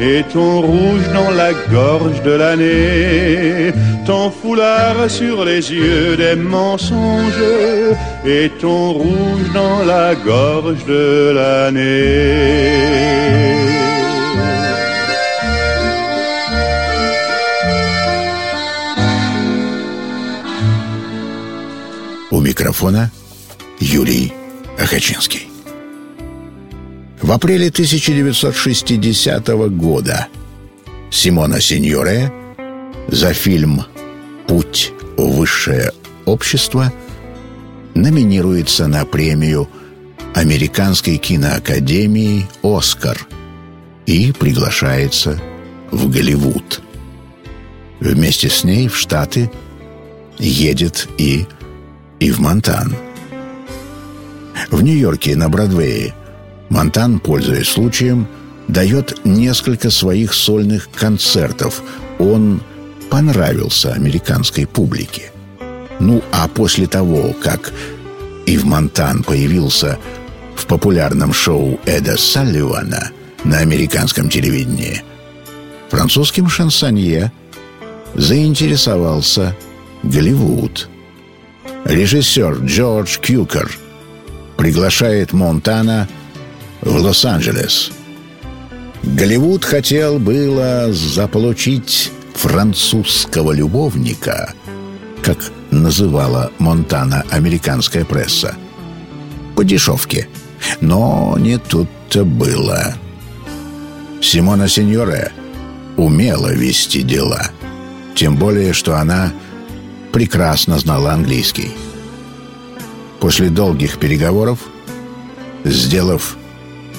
et 0.00 0.24
ton 0.32 0.62
rouge 0.62 1.08
dans 1.14 1.30
la 1.30 1.52
gorge 1.72 2.20
de 2.22 2.32
l'année. 2.32 3.72
Ton 4.04 4.30
foulard 4.32 5.08
sur 5.08 5.44
les 5.44 5.72
yeux 5.72 6.16
des 6.16 6.34
mensonges 6.34 7.34
et 8.24 8.50
ton 8.60 8.94
rouge 8.94 9.48
dans 9.54 9.84
la 9.84 10.16
gorge 10.16 10.84
de 10.86 11.32
l'année. 11.36 13.95
микрофона 22.58 23.10
Юлий 23.80 24.32
Ахачинский. 24.82 25.42
В 27.20 27.30
апреле 27.32 27.68
1960 27.68 29.46
года 29.76 30.26
Симона 31.10 31.60
Синьоре 31.60 32.32
за 33.08 33.34
фильм 33.34 33.84
«Путь 34.46 34.90
в 35.18 35.36
высшее 35.36 35.92
общество» 36.24 36.90
номинируется 37.94 38.86
на 38.86 39.04
премию 39.04 39.68
Американской 40.34 41.18
киноакадемии 41.18 42.48
«Оскар» 42.62 43.28
и 44.06 44.32
приглашается 44.32 45.38
в 45.90 46.08
Голливуд. 46.10 46.80
Вместе 48.00 48.48
с 48.48 48.64
ней 48.64 48.88
в 48.88 48.96
Штаты 48.96 49.50
едет 50.38 51.06
и 51.18 51.44
и 52.20 52.30
в 52.30 52.40
Монтан. 52.40 52.94
В 54.70 54.82
Нью-Йорке 54.82 55.32
и 55.32 55.34
на 55.34 55.48
Бродвее 55.48 56.14
Монтан, 56.68 57.20
пользуясь 57.20 57.68
случаем, 57.68 58.26
дает 58.68 59.24
несколько 59.24 59.90
своих 59.90 60.32
сольных 60.34 60.88
концертов. 60.90 61.82
Он 62.18 62.60
понравился 63.10 63.92
американской 63.92 64.66
публике. 64.66 65.30
Ну 66.00 66.22
а 66.32 66.48
после 66.48 66.86
того, 66.86 67.32
как 67.42 67.72
Ив 68.46 68.64
Монтан 68.64 69.22
появился 69.22 69.98
в 70.56 70.66
популярном 70.66 71.32
шоу 71.32 71.78
Эда 71.86 72.16
Салливана 72.16 73.10
на 73.44 73.58
американском 73.58 74.28
телевидении, 74.28 75.02
французским 75.90 76.48
шансонье 76.48 77.30
заинтересовался 78.14 79.54
Голливуд– 80.02 80.88
режиссер 81.88 82.58
Джордж 82.64 83.18
Кьюкер 83.20 83.70
приглашает 84.56 85.32
Монтана 85.32 86.08
в 86.80 86.96
Лос-Анджелес. 86.96 87.92
Голливуд 89.02 89.64
хотел 89.64 90.18
было 90.18 90.92
заполучить 90.92 92.10
французского 92.34 93.52
любовника, 93.52 94.52
как 95.22 95.38
называла 95.70 96.50
Монтана 96.58 97.24
американская 97.30 98.04
пресса, 98.04 98.56
по 99.54 99.62
дешевке. 99.64 100.28
Но 100.80 101.36
не 101.38 101.58
тут-то 101.58 102.24
было. 102.24 102.94
Симона 104.20 104.68
Сеньоре 104.68 105.30
умела 105.96 106.52
вести 106.52 107.02
дела. 107.02 107.50
Тем 108.16 108.34
более, 108.36 108.72
что 108.72 108.96
она– 108.98 109.32
прекрасно 110.12 110.78
знала 110.78 111.12
английский. 111.12 111.72
После 113.20 113.48
долгих 113.48 113.98
переговоров, 113.98 114.58
сделав 115.64 116.36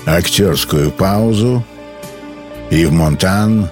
актерскую 0.05 0.91
паузу, 0.91 1.63
Ив 2.69 2.91
Монтан, 2.91 3.69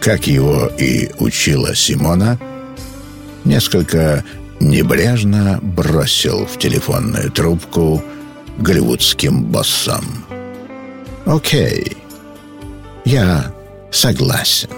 как 0.00 0.26
его 0.26 0.66
и 0.78 1.10
учила 1.18 1.74
Симона, 1.74 2.38
несколько 3.44 4.24
небрежно 4.60 5.58
бросил 5.60 6.46
в 6.46 6.58
телефонную 6.58 7.30
трубку 7.32 8.02
голливудским 8.58 9.44
боссам. 9.44 10.24
«Окей, 11.24 11.96
я 13.04 13.52
согласен» 13.90 14.68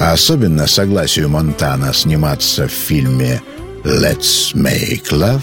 а 0.00 0.12
особенно 0.12 0.68
согласию 0.68 1.28
Монтана 1.28 1.92
сниматься 1.92 2.68
в 2.68 2.70
фильме 2.70 3.42
«Let's 3.82 4.54
Make 4.54 5.10
Love», 5.10 5.42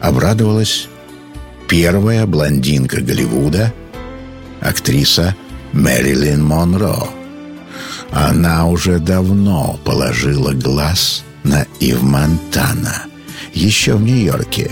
обрадовалась 0.00 0.88
первая 1.68 2.24
блондинка 2.26 3.02
Голливуда, 3.02 3.74
актриса 4.62 5.36
Мэрилин 5.72 6.42
Монро. 6.42 6.96
Она 8.12 8.66
уже 8.66 8.98
давно 8.98 9.78
положила 9.84 10.52
глаз 10.54 11.22
на 11.44 11.66
Ив 11.80 12.02
Монтана, 12.02 13.02
еще 13.52 13.94
в 13.96 14.00
Нью-Йорке, 14.02 14.70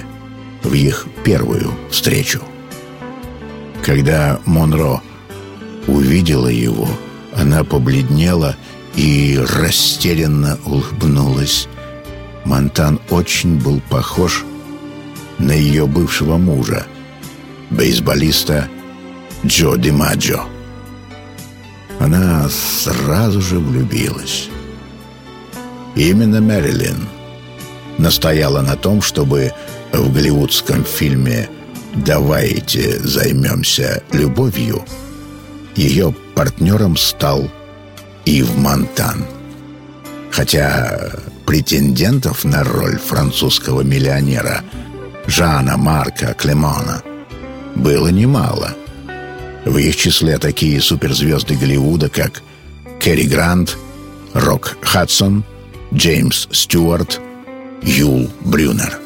в 0.63 0.73
их 0.73 1.07
первую 1.25 1.75
встречу. 1.91 2.41
Когда 3.85 4.41
Монро 4.47 5.03
увидела 5.87 6.49
его, 6.49 6.89
она 7.37 7.65
побледнела 7.65 8.57
и 8.99 9.39
растерянно 9.39 10.59
улыбнулась. 10.67 11.69
Монтан 12.45 12.99
очень 13.11 13.57
был 13.57 13.81
похож 13.89 14.43
на 15.39 15.53
ее 15.53 15.87
бывшего 15.87 16.37
мужа, 16.37 16.85
бейсболиста 17.71 18.69
Джо 19.47 19.77
Маджо. 19.93 20.41
Она 22.01 22.49
сразу 22.49 23.41
же 23.41 23.61
влюбилась. 23.61 24.49
Именно 25.95 26.41
Мэрилин 26.41 27.07
настояла 27.99 28.63
на 28.63 28.75
том, 28.75 29.01
чтобы 29.01 29.53
в 29.93 30.13
голливудском 30.13 30.83
фильме 30.85 31.49
«Давайте 32.05 32.99
займемся 32.99 34.03
любовью» 34.11 34.85
ее 35.77 36.13
партнером 36.35 36.97
стал 36.97 37.49
Ив 38.27 38.59
Монтан. 38.59 39.25
Хотя 40.31 41.01
претендентов 41.47 42.45
на 42.45 42.63
роль 42.65 42.99
французского 42.99 43.83
миллионера 43.83 44.63
Жана 45.27 45.77
Марка 45.77 46.35
Клемона 46.35 47.03
было 47.75 48.09
немало. 48.09 48.75
В 49.65 49.77
их 49.79 49.97
числе 49.97 50.39
такие 50.39 50.81
суперзвезды 50.81 51.55
Голливуда, 51.57 52.09
как 52.09 52.43
Кэрри 53.01 53.25
Грант, 53.25 53.77
Рок 54.35 54.77
Хадсон, 54.83 55.45
Джеймс 55.93 56.49
Стюарт, 56.53 57.21
Юл 57.83 58.31
Брюнер. 58.41 58.99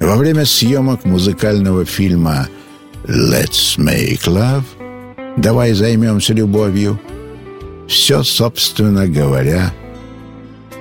Во 0.00 0.16
время 0.16 0.44
съемок 0.46 1.04
музыкального 1.04 1.84
фильма 1.84 2.48
«Let's 3.06 3.76
Make 3.76 4.24
Love» 4.26 4.64
«Давай 5.36 5.72
займемся 5.72 6.32
любовью» 6.32 6.98
Все, 7.90 8.22
собственно 8.22 9.08
говоря, 9.08 9.72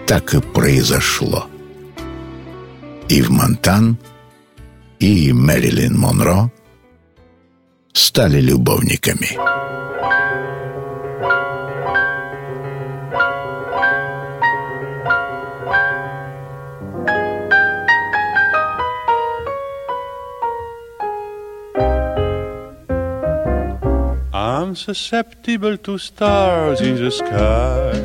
так 0.06 0.36
и 0.36 0.40
произошло. 0.40 1.48
И 3.08 3.24
в 3.24 3.32
Монтан, 3.32 3.98
и 5.00 5.34
Мэрилин 5.34 5.98
Монро 5.98 6.52
стали 7.94 8.40
любовниками. 8.42 9.36
I'm 24.70 24.76
susceptible 24.76 25.78
to 25.78 25.98
stars 25.98 26.80
in 26.80 26.94
the 27.04 27.10
sky. 27.10 27.98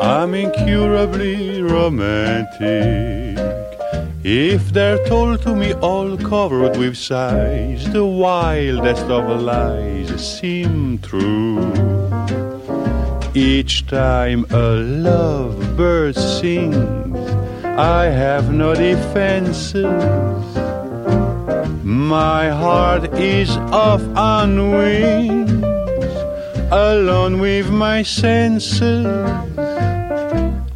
I'm 0.00 0.32
incurably 0.32 1.60
romantic. 1.60 2.54
If 4.22 4.72
they're 4.72 5.04
told 5.08 5.42
to 5.42 5.56
me 5.56 5.74
all 5.88 6.16
covered 6.18 6.76
with 6.76 6.96
sighs, 6.96 7.82
the 7.92 8.04
wildest 8.06 9.06
of 9.18 9.24
lies 9.42 10.10
seem 10.38 11.00
true. 11.00 11.74
Each 13.34 13.88
time 13.88 14.46
a 14.50 14.66
love 15.10 15.76
bird 15.76 16.14
sings, 16.14 17.28
I 17.76 18.04
have 18.04 18.52
no 18.52 18.72
defenses. 18.72 20.04
My 21.86 22.48
heart 22.48 23.14
is 23.14 23.56
off 23.70 24.02
on 24.16 24.72
wings, 24.72 25.52
alone 26.72 27.38
with 27.40 27.70
my 27.70 28.02
senses. 28.02 29.06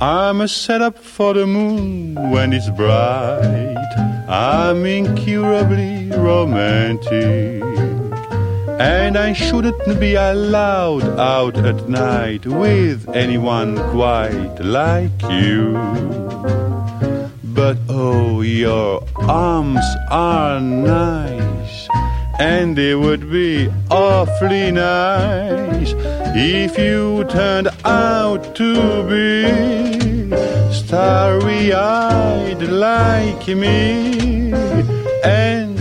I'm 0.00 0.40
a 0.40 0.46
setup 0.46 0.96
for 0.96 1.34
the 1.34 1.48
moon 1.48 2.14
when 2.30 2.52
it's 2.52 2.70
bright. 2.70 4.26
I'm 4.28 4.86
incurably 4.86 6.12
romantic. 6.16 7.60
And 8.78 9.18
I 9.18 9.32
shouldn't 9.32 9.98
be 9.98 10.14
allowed 10.14 11.02
out 11.18 11.56
at 11.56 11.88
night 11.88 12.46
with 12.46 13.08
anyone 13.16 13.76
quite 13.90 14.60
like 14.60 15.20
you. 15.28 15.74
But 17.54 17.78
oh, 17.88 18.42
your 18.42 19.02
arms 19.16 19.84
are 20.08 20.60
nice, 20.60 21.88
and 22.38 22.76
they 22.78 22.94
would 22.94 23.28
be 23.30 23.68
awfully 23.90 24.70
nice 24.70 25.92
if 26.36 26.76
you 26.78 27.24
turned 27.28 27.68
out 27.84 28.54
to 28.54 29.02
be 29.10 30.30
starry 30.72 31.72
eyed 31.72 32.62
like 32.62 33.48
me 33.48 34.52
and 35.24 35.76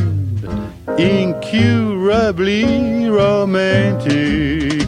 incurably 0.99 3.07
romantic. 3.09 4.79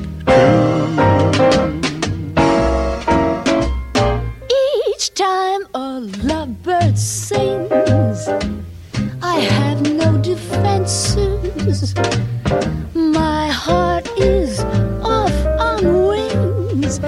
dances. 11.16 11.96
My 12.94 13.48
heart 13.50 14.06
is 14.18 14.60
off 15.16 15.36
on 15.68 15.80
wings, 16.10 17.00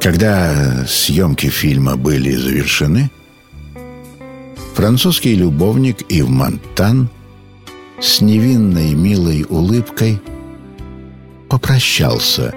Когда 0.00 0.84
съемки 0.86 1.48
фильма 1.50 1.96
были 1.96 2.30
завершены, 2.36 3.10
французский 4.76 5.34
любовник 5.34 6.02
Ив 6.08 6.28
Монтан 6.28 7.08
с 8.00 8.20
невинной 8.20 8.94
милой 8.94 9.44
улыбкой 9.48 10.20
попрощался 11.48 12.54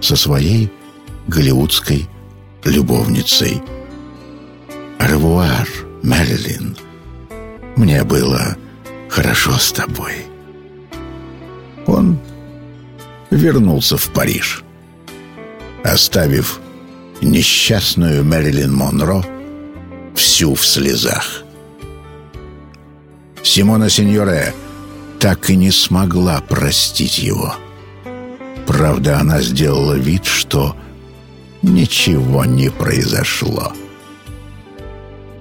со 0.00 0.16
своей 0.16 0.70
голливудской 1.28 2.08
любовницей. 2.64 3.60
«Ревуар, 4.98 5.68
Мерлин, 6.02 6.74
мне 7.76 8.02
было 8.04 8.56
хорошо 9.10 9.52
с 9.52 9.72
тобой». 9.72 10.12
Он 11.86 12.16
вернулся 13.30 13.96
в 13.96 14.06
Париж. 14.10 14.64
Оставив 15.84 16.60
несчастную 17.22 18.24
Мэрилин 18.24 18.72
Монро 18.74 19.24
всю 20.14 20.54
в 20.54 20.64
слезах. 20.66 21.42
Симона 23.42 23.88
Сеньоре 23.90 24.52
так 25.18 25.48
и 25.50 25.56
не 25.56 25.70
смогла 25.70 26.40
простить 26.40 27.18
его. 27.18 27.54
Правда, 28.66 29.20
она 29.20 29.40
сделала 29.42 29.94
вид, 29.94 30.24
что 30.26 30.76
ничего 31.62 32.44
не 32.44 32.70
произошло. 32.70 33.72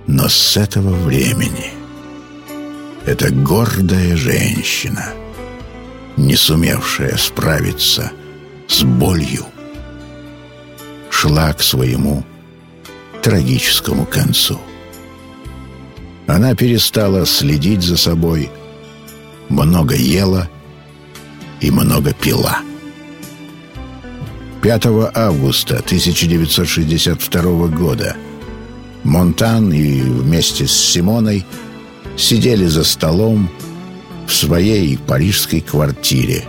Но 0.08 0.28
с 0.30 0.58
этого 0.58 0.94
времени 1.06 1.72
эта 3.06 3.30
гордая 3.32 4.16
женщина— 4.16 5.10
не 6.20 6.36
сумевшая 6.36 7.16
справиться 7.18 8.12
с 8.68 8.84
болью, 8.84 9.46
шла 11.10 11.54
к 11.54 11.62
своему 11.62 12.26
трагическому 13.24 14.06
концу. 14.06 14.60
Она 16.28 16.56
перестала 16.56 17.26
следить 17.26 17.84
за 17.84 17.96
собой, 17.98 18.50
много 19.48 19.96
ела 19.96 20.50
и 21.62 21.72
много 21.72 22.14
пила. 22.14 22.58
5 24.62 24.86
августа 25.16 25.76
1962 25.78 27.68
года 27.68 28.18
Монтан 29.06 29.72
и 29.72 30.02
вместе 30.02 30.68
с 30.68 30.74
Симоной 30.74 31.46
сидели 32.18 32.66
за 32.66 32.84
столом, 32.84 33.50
в 34.30 34.36
своей 34.36 34.96
парижской 34.96 35.60
квартире, 35.60 36.44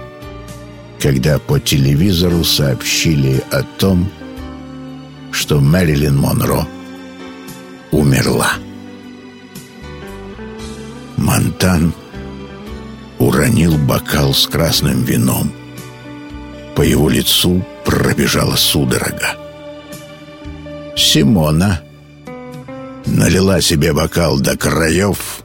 когда 1.01 1.39
по 1.39 1.59
телевизору 1.59 2.45
сообщили 2.45 3.43
о 3.51 3.63
том, 3.63 4.11
что 5.33 5.61
Мэрилин 5.63 6.15
Монро 6.15 6.69
умерла. 7.91 8.53
Монтан 11.17 11.95
уронил 13.19 13.79
бокал 13.79 14.35
с 14.35 14.47
красным 14.47 15.03
вином. 15.05 15.51
По 16.77 16.83
его 16.83 17.09
лицу 17.09 17.65
пробежала 17.87 18.57
судорога. 18.57 19.37
Симона 20.97 21.81
налила 23.07 23.63
себе 23.63 23.95
бокал 23.95 24.39
до 24.39 24.55
краев 24.59 25.43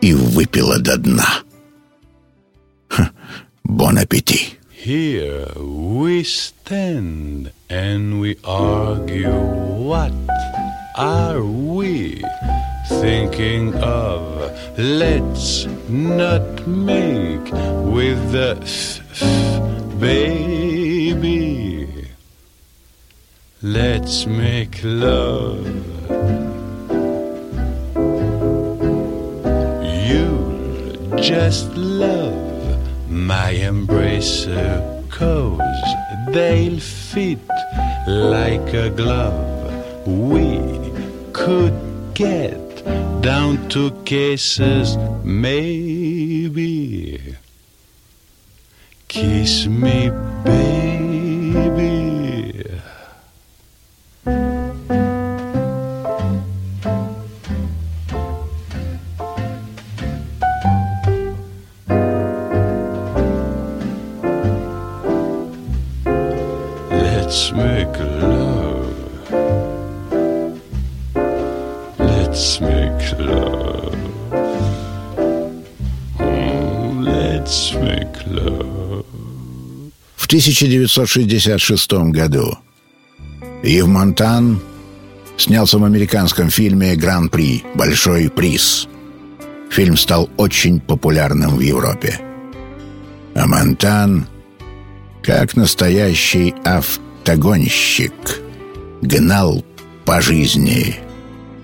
и 0.00 0.14
выпила 0.14 0.78
до 0.78 0.96
дна. 0.96 1.40
бон 3.64 3.98
аппетит! 3.98 4.54
Here 4.84 5.48
we 5.56 6.22
stand 6.22 7.50
and 7.68 8.20
we 8.20 8.36
argue 8.44 9.34
what 9.90 10.12
are 10.96 11.42
we 11.42 12.22
thinking 13.02 13.74
of? 13.74 14.22
Let's 14.78 15.66
not 15.90 16.64
make 16.66 17.50
with 17.92 18.30
the 18.30 18.54
baby. 19.98 21.86
Let's 23.60 24.26
make 24.26 24.80
love. 24.82 25.66
just 31.20 31.68
love 31.76 33.10
my 33.10 33.52
embracer 33.54 34.78
cause 35.10 36.30
they'll 36.32 36.78
fit 36.78 37.38
like 38.06 38.72
a 38.72 38.88
glove 38.90 40.06
we 40.06 40.60
could 41.32 41.74
get 42.14 42.52
down 43.20 43.58
to 43.68 43.90
kisses 44.04 44.96
maybe 45.24 47.20
kiss 49.08 49.66
me 49.66 50.10
baby 50.44 50.77
1966 80.38 81.90
году. 82.14 82.56
Ив 83.64 83.88
Монтан 83.88 84.60
снялся 85.36 85.78
в 85.78 85.84
американском 85.84 86.48
фильме 86.48 86.94
«Гран-при. 86.94 87.64
Большой 87.74 88.30
приз». 88.30 88.86
Фильм 89.72 89.96
стал 89.96 90.30
очень 90.36 90.78
популярным 90.78 91.56
в 91.56 91.60
Европе. 91.60 92.20
А 93.34 93.46
Монтан, 93.48 94.28
как 95.24 95.56
настоящий 95.56 96.54
автогонщик, 96.62 98.12
гнал 99.02 99.64
по 100.04 100.20
жизни 100.22 100.94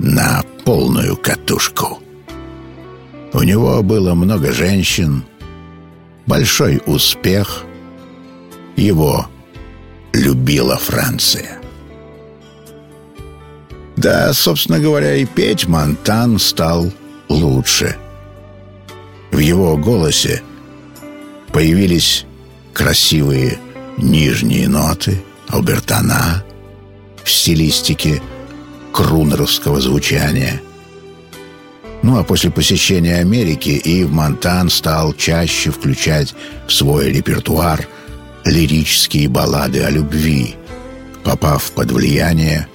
на 0.00 0.42
полную 0.64 1.16
катушку. 1.16 2.00
У 3.34 3.42
него 3.44 3.84
было 3.84 4.14
много 4.14 4.50
женщин, 4.52 5.22
большой 6.26 6.82
успех– 6.86 7.62
его 8.76 9.26
любила 10.12 10.76
Франция. 10.76 11.58
Да, 13.96 14.32
собственно 14.32 14.80
говоря, 14.80 15.14
и 15.16 15.24
петь 15.24 15.66
Монтан 15.66 16.38
стал 16.40 16.90
лучше. 17.28 17.96
В 19.30 19.38
его 19.38 19.76
голосе 19.76 20.42
появились 21.52 22.26
красивые 22.72 23.58
нижние 23.96 24.68
ноты, 24.68 25.22
албертона 25.48 26.44
в 27.22 27.30
стилистике 27.30 28.20
крунеровского 28.92 29.80
звучания. 29.80 30.60
Ну 32.02 32.18
а 32.18 32.24
после 32.24 32.50
посещения 32.50 33.16
Америки 33.18 33.68
Ив 33.70 34.10
Монтан 34.10 34.68
стал 34.68 35.14
чаще 35.14 35.70
включать 35.70 36.34
в 36.66 36.72
свой 36.72 37.12
репертуар– 37.12 37.86
лирические 38.44 39.28
баллады 39.28 39.82
о 39.84 39.90
любви, 39.90 40.56
попав 41.22 41.70
под 41.72 41.90
влияние 41.92 42.66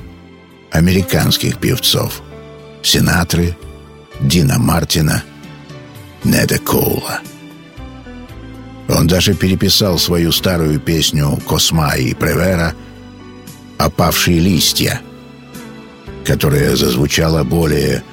американских 0.72 1.58
певцов 1.60 2.22
Синатры, 2.82 3.56
Дина 4.22 4.58
Мартина, 4.58 5.24
Неда 6.24 6.58
Коула. 6.60 7.20
Он 8.88 9.06
даже 9.08 9.34
переписал 9.36 9.98
свою 10.00 10.32
старую 10.32 10.80
песню 10.80 11.38
«Косма» 11.48 11.96
и 11.96 12.14
«Превера» 12.16 12.74
«Опавшие 13.78 14.40
листья», 14.40 15.02
которая 16.26 16.76
зазвучала 16.76 17.44
более 17.44 18.04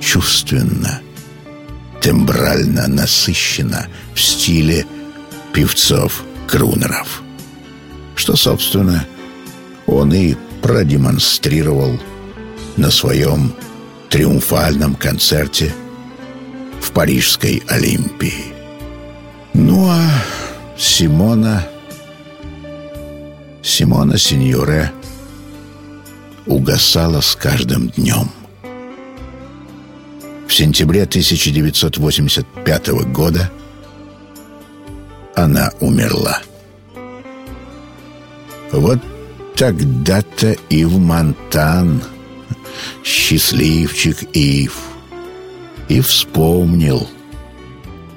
чувственно, 0.00 1.00
тембрально 2.02 2.86
насыщенно 2.88 3.88
в 4.14 4.20
стиле 4.20 4.84
певцов 5.54 6.22
Крунеров. 6.46 7.22
Что, 8.14 8.36
собственно, 8.36 9.04
он 9.86 10.12
и 10.12 10.34
продемонстрировал 10.62 11.98
на 12.76 12.90
своем 12.90 13.52
триумфальном 14.10 14.94
концерте 14.94 15.74
в 16.80 16.92
Парижской 16.92 17.62
Олимпии. 17.68 18.54
Ну 19.54 19.88
а 19.88 20.00
Симона... 20.78 21.66
Симона 23.62 24.16
Синьоре 24.16 24.92
угасала 26.46 27.20
с 27.20 27.34
каждым 27.34 27.88
днем. 27.90 28.30
В 30.46 30.54
сентябре 30.54 31.02
1985 31.02 32.88
года– 33.12 33.50
она 35.36 35.70
умерла. 35.80 36.38
Вот 38.72 38.98
тогда-то 39.54 40.56
и 40.70 40.84
в 40.84 40.98
Монтан 40.98 42.02
счастливчик 43.04 44.18
Ив 44.36 44.76
и 45.88 46.00
вспомнил 46.00 47.06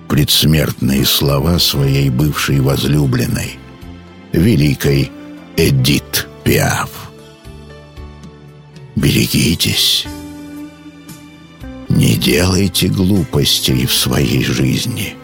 предсмертные 0.08 1.06
слова 1.06 1.60
своей 1.60 2.10
бывшей 2.10 2.60
возлюбленной, 2.62 3.60
великой 4.34 5.12
Эдит 5.58 6.28
Пиаф. 6.44 6.90
«Берегитесь, 8.96 10.06
не 11.90 12.16
делайте 12.16 12.88
глупостей 12.88 13.86
в 13.86 13.94
своей 13.94 14.44
жизни». 14.44 15.16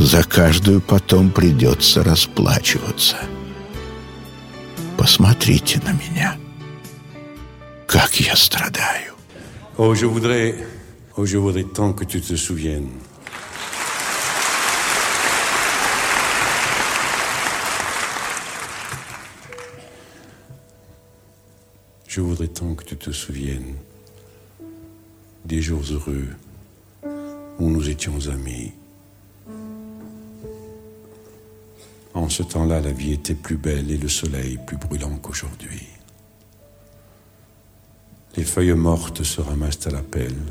За 0.00 0.22
каждую 0.24 0.80
потом 0.80 1.30
придется 1.30 2.02
расплачиваться. 2.02 3.18
Посмотрите 4.96 5.78
на 5.84 5.92
меня. 5.92 6.38
Как 7.86 8.18
я 8.18 8.34
страдаю. 8.34 9.12
Oh, 9.76 9.94
je 9.94 10.06
voudrais, 10.06 10.64
oh, 11.18 11.26
je 11.26 11.36
voudrais 11.36 11.64
tant 11.64 11.92
que 11.92 12.06
tu 12.06 12.18
te 12.22 12.34
souviennes. 12.34 12.88
Je 22.08 22.22
voudrais 22.22 22.48
tant 22.48 22.74
que 22.74 22.84
tu 22.84 22.96
te 22.96 23.10
souviennes 23.12 23.76
des 25.44 25.60
jours 25.60 25.84
heureux 25.92 26.28
où 27.58 27.68
nous 27.68 27.86
étions 27.90 28.18
amis. 28.28 28.72
ce 32.30 32.42
temps-là, 32.44 32.80
la 32.80 32.92
vie 32.92 33.12
était 33.14 33.34
plus 33.34 33.56
belle 33.56 33.90
et 33.90 33.96
le 33.98 34.08
soleil 34.08 34.58
plus 34.66 34.76
brûlant 34.76 35.16
qu'aujourd'hui. 35.20 35.82
Les 38.36 38.44
feuilles 38.44 38.72
mortes 38.74 39.24
se 39.24 39.40
ramassent 39.40 39.86
à 39.86 39.90
la 39.90 40.02
pelle. 40.02 40.42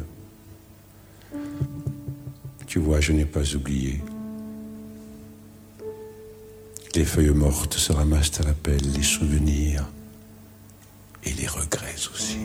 Tu 2.68 2.80
vois, 2.80 3.00
je 3.00 3.14
n'ai 3.14 3.26
pas 3.26 3.56
oublié. 3.56 4.02
Les 6.96 7.06
feuilles 7.06 7.30
mortes 7.30 7.76
se 7.78 7.94
ramassent 7.94 8.40
à 8.42 8.44
la 8.44 8.54
pelle, 8.54 8.92
les 8.94 9.04
souvenirs 9.04 9.86
et 11.24 11.32
les 11.34 11.48
regrets 11.48 11.96
aussi. 12.14 12.40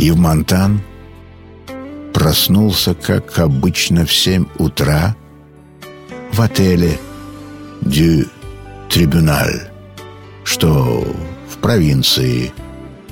Евмонтан 0.00 0.80
проснулся, 2.14 2.94
как 2.94 3.38
обычно, 3.38 4.06
в 4.06 4.12
семь 4.14 4.46
утра 4.58 5.14
в 6.32 6.40
отеле 6.40 6.98
«Дю 7.82 8.24
Трибюналь», 8.88 9.60
что 10.42 11.04
в 11.50 11.58
провинции 11.58 12.50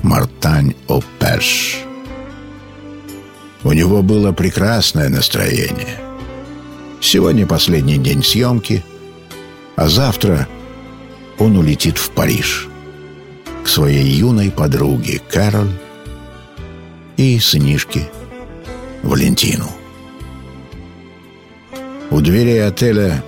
Мартань-Опеш. 0.01 1.75
У 3.63 3.71
него 3.73 4.01
было 4.01 4.31
прекрасное 4.31 5.09
настроение. 5.09 5.99
Сегодня 7.01 7.45
последний 7.45 7.99
день 7.99 8.23
съемки, 8.23 8.83
а 9.75 9.87
завтра 9.89 10.47
он 11.37 11.55
улетит 11.55 11.99
в 11.99 12.09
Париж 12.09 12.67
к 13.63 13.67
своей 13.67 14.05
юной 14.09 14.49
подруге 14.49 15.21
Кэроль 15.29 15.69
и 17.19 17.37
сынишке 17.37 18.09
Валентину. 19.03 19.69
У 22.11 22.21
дверей 22.21 22.65
отеля 22.65 23.21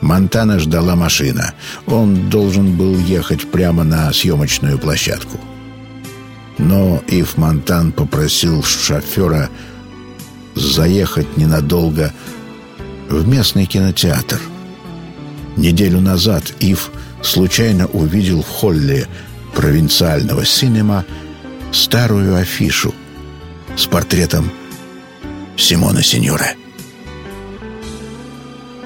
Монтана 0.00 0.60
ждала 0.60 0.94
машина. 0.94 1.52
Он 1.86 2.30
должен 2.30 2.76
был 2.76 2.96
ехать 2.96 3.50
прямо 3.50 3.82
на 3.82 4.12
съемочную 4.12 4.78
площадку. 4.78 5.36
Но 6.58 7.02
Ив 7.08 7.36
Монтан 7.36 7.90
попросил 7.90 8.62
шофера 8.62 9.50
заехать 10.54 11.36
ненадолго 11.36 12.12
в 13.08 13.26
местный 13.26 13.66
кинотеатр. 13.66 14.38
Неделю 15.56 16.00
назад 16.00 16.44
Ив 16.60 16.90
случайно 17.22 17.86
увидел 17.88 18.42
в 18.42 18.48
холле 18.48 19.08
провинциального 19.56 20.44
синема 20.44 21.04
старую 21.72 22.36
афишу– 22.36 22.94
с 23.78 23.86
портретом 23.86 24.50
Симона 25.56 26.02
Синьоре. 26.02 26.56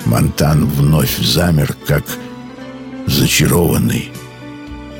Монтан 0.04 0.66
вновь 0.66 1.16
замер, 1.16 1.74
как 1.86 2.04
зачарованный, 3.06 4.12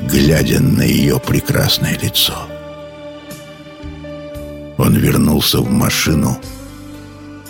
глядя 0.01 0.61
на 0.63 0.81
ее 0.81 1.19
прекрасное 1.19 1.95
лицо. 1.99 2.33
Он 4.79 4.95
вернулся 4.95 5.59
в 5.59 5.69
машину 5.69 6.39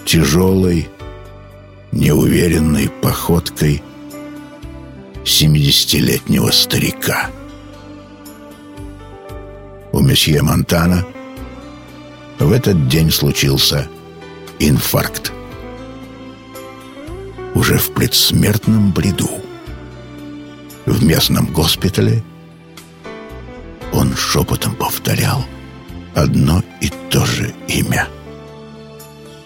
тяжелой, 0.03 0.89
неуверенной 1.93 2.89
походкой 2.89 3.81
семидесятилетнего 5.23 6.51
старика. 6.51 7.29
У 9.93 10.01
месье 10.01 10.41
Монтана 10.41 11.05
в 12.43 12.51
этот 12.51 12.89
день 12.89 13.09
случился 13.09 13.87
инфаркт. 14.59 15.31
Уже 17.55 17.77
в 17.77 17.93
предсмертном 17.93 18.91
бреду, 18.91 19.29
в 20.85 21.01
местном 21.05 21.45
госпитале, 21.53 22.21
он 23.93 24.13
шепотом 24.17 24.75
повторял 24.75 25.45
одно 26.15 26.61
и 26.81 26.89
то 27.09 27.25
же 27.25 27.53
имя. 27.69 28.09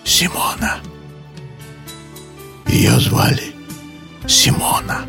Симона. 0.03 0.79
Ее 2.67 2.99
звали 2.99 3.53
Симона. 4.27 5.01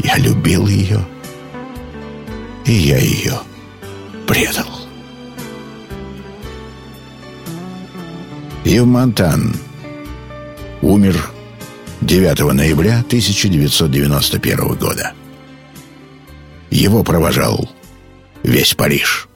Я 0.00 0.18
любил 0.18 0.66
ее, 0.66 1.00
и 2.66 2.72
я 2.72 2.98
ее 2.98 3.38
предал. 4.28 4.75
Ив 8.68 8.86
Монтан 8.86 9.54
умер 10.82 11.30
9 12.00 12.40
ноября 12.52 12.96
1991 13.06 14.58
года. 14.74 15.12
Его 16.72 17.04
провожал 17.04 17.68
весь 18.42 18.74
Париж. 18.74 19.28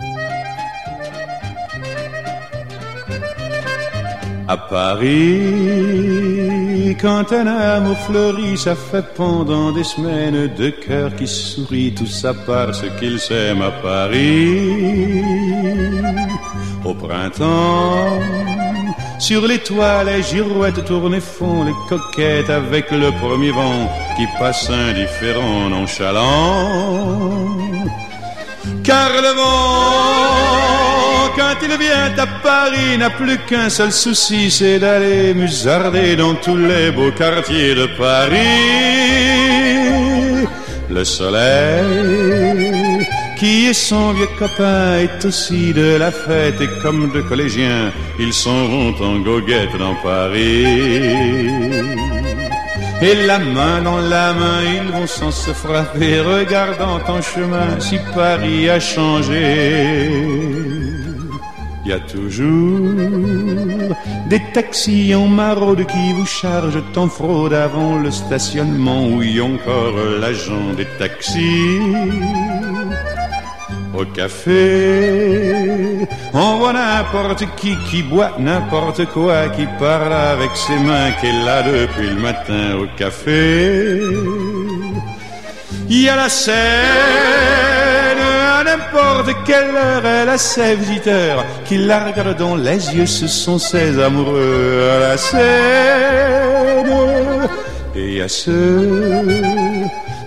À 4.48 4.56
Paris, 4.56 6.96
quand 7.00 7.30
un 7.30 7.46
amour 7.46 7.96
fleurit, 8.08 8.56
ça 8.58 8.74
fait 8.74 9.06
pendant 9.16 9.70
des 9.70 9.84
semaines 9.84 10.50
deux 10.58 10.72
cœurs 10.88 11.14
qui 11.14 11.28
sourient, 11.28 11.94
tout 11.94 12.08
ça 12.10 12.34
parce 12.34 12.82
qu'ils 12.98 13.20
s'aiment 13.20 13.62
à 13.62 13.70
Paris. 13.70 15.22
Au 16.84 16.94
printemps, 16.94 18.18
Sur 19.20 19.44
les 19.46 19.58
toiles, 19.62 20.06
les 20.06 20.22
girouettes 20.22 20.82
tournent 20.86 21.14
et 21.14 21.20
font 21.20 21.62
les 21.64 21.74
coquettes 21.90 22.48
avec 22.48 22.90
le 22.90 23.10
premier 23.20 23.50
vent 23.50 23.86
qui 24.16 24.26
passe 24.38 24.70
indifférent, 24.70 25.68
nonchalant. 25.68 27.46
Car 28.82 29.10
le 29.12 29.34
vent, 29.40 31.34
quand 31.36 31.54
il 31.62 31.68
vient 31.78 32.14
à 32.18 32.26
Paris, 32.42 32.96
n'a 32.98 33.10
plus 33.10 33.36
qu'un 33.46 33.68
seul 33.68 33.92
souci, 33.92 34.50
c'est 34.50 34.78
d'aller 34.78 35.34
musarder 35.34 36.16
dans 36.16 36.34
tous 36.36 36.56
les 36.56 36.90
beaux 36.90 37.12
quartiers 37.12 37.74
de 37.74 37.86
Paris. 37.98 39.18
Le 40.88 41.04
soleil 41.04 42.79
qui 43.40 43.64
est 43.70 43.72
son 43.90 44.12
vieux 44.12 44.28
copain 44.38 44.98
est 45.04 45.24
aussi 45.24 45.72
de 45.72 45.96
la 45.96 46.10
fête 46.10 46.60
et 46.60 46.68
comme 46.82 47.10
de 47.10 47.22
collégiens, 47.22 47.90
ils 48.18 48.34
s'en 48.34 48.60
vont 48.72 48.94
en 49.08 49.14
goguette 49.20 49.74
dans 49.78 49.94
Paris. 50.02 51.06
Et 53.08 53.14
la 53.30 53.38
main 53.38 53.80
dans 53.80 54.02
la 54.16 54.34
main, 54.34 54.60
ils 54.76 54.90
vont 54.94 55.06
sans 55.06 55.30
se 55.30 55.52
frapper, 55.54 56.20
regardant 56.20 57.00
en 57.14 57.22
chemin 57.22 57.70
si 57.80 57.96
Paris 58.14 58.68
a 58.68 58.78
changé. 58.78 59.46
Il 61.84 61.88
y 61.92 61.94
a 61.94 62.00
toujours 62.16 63.96
des 64.28 64.42
taxis 64.52 65.14
en 65.14 65.26
maraude 65.28 65.86
qui 65.86 66.12
vous 66.12 66.26
chargent 66.40 66.82
en 66.94 67.08
fraude 67.08 67.54
avant 67.54 67.94
le 68.04 68.10
stationnement 68.10 69.02
où 69.08 69.22
y 69.22 69.40
encore 69.40 69.96
l'agent 70.20 70.68
des 70.76 70.90
taxis 70.98 71.80
au 73.96 74.04
café. 74.04 75.54
On 76.32 76.58
voit 76.58 76.72
n'importe 76.72 77.44
qui 77.56 77.76
qui 77.90 78.02
boit 78.02 78.32
n'importe 78.38 79.06
quoi, 79.06 79.48
qui 79.56 79.66
parle 79.78 80.12
avec 80.12 80.50
ses 80.54 80.76
mains, 80.88 81.10
qui 81.20 81.26
est 81.26 81.44
là 81.44 81.62
depuis 81.62 82.08
le 82.08 82.20
matin 82.28 82.64
au 82.80 82.86
café. 82.96 84.00
Il 85.88 86.02
y 86.02 86.08
a 86.08 86.16
la 86.16 86.28
scène, 86.28 86.54
à 88.56 88.62
n'importe 88.62 89.34
quelle 89.44 89.74
heure, 89.74 90.06
elle 90.06 90.28
a 90.28 90.38
ses 90.38 90.76
visiteurs 90.76 91.44
qui 91.66 91.78
la 91.78 92.06
regardent 92.06 92.36
dans 92.36 92.54
les 92.56 92.94
yeux, 92.94 93.06
ce 93.06 93.26
sont 93.26 93.58
ses 93.58 94.00
amoureux 94.00 94.88
à 94.94 94.98
la 95.00 95.16
scène. 95.16 96.96
Et 97.96 98.22
à 98.22 98.28
ceux 98.28 99.20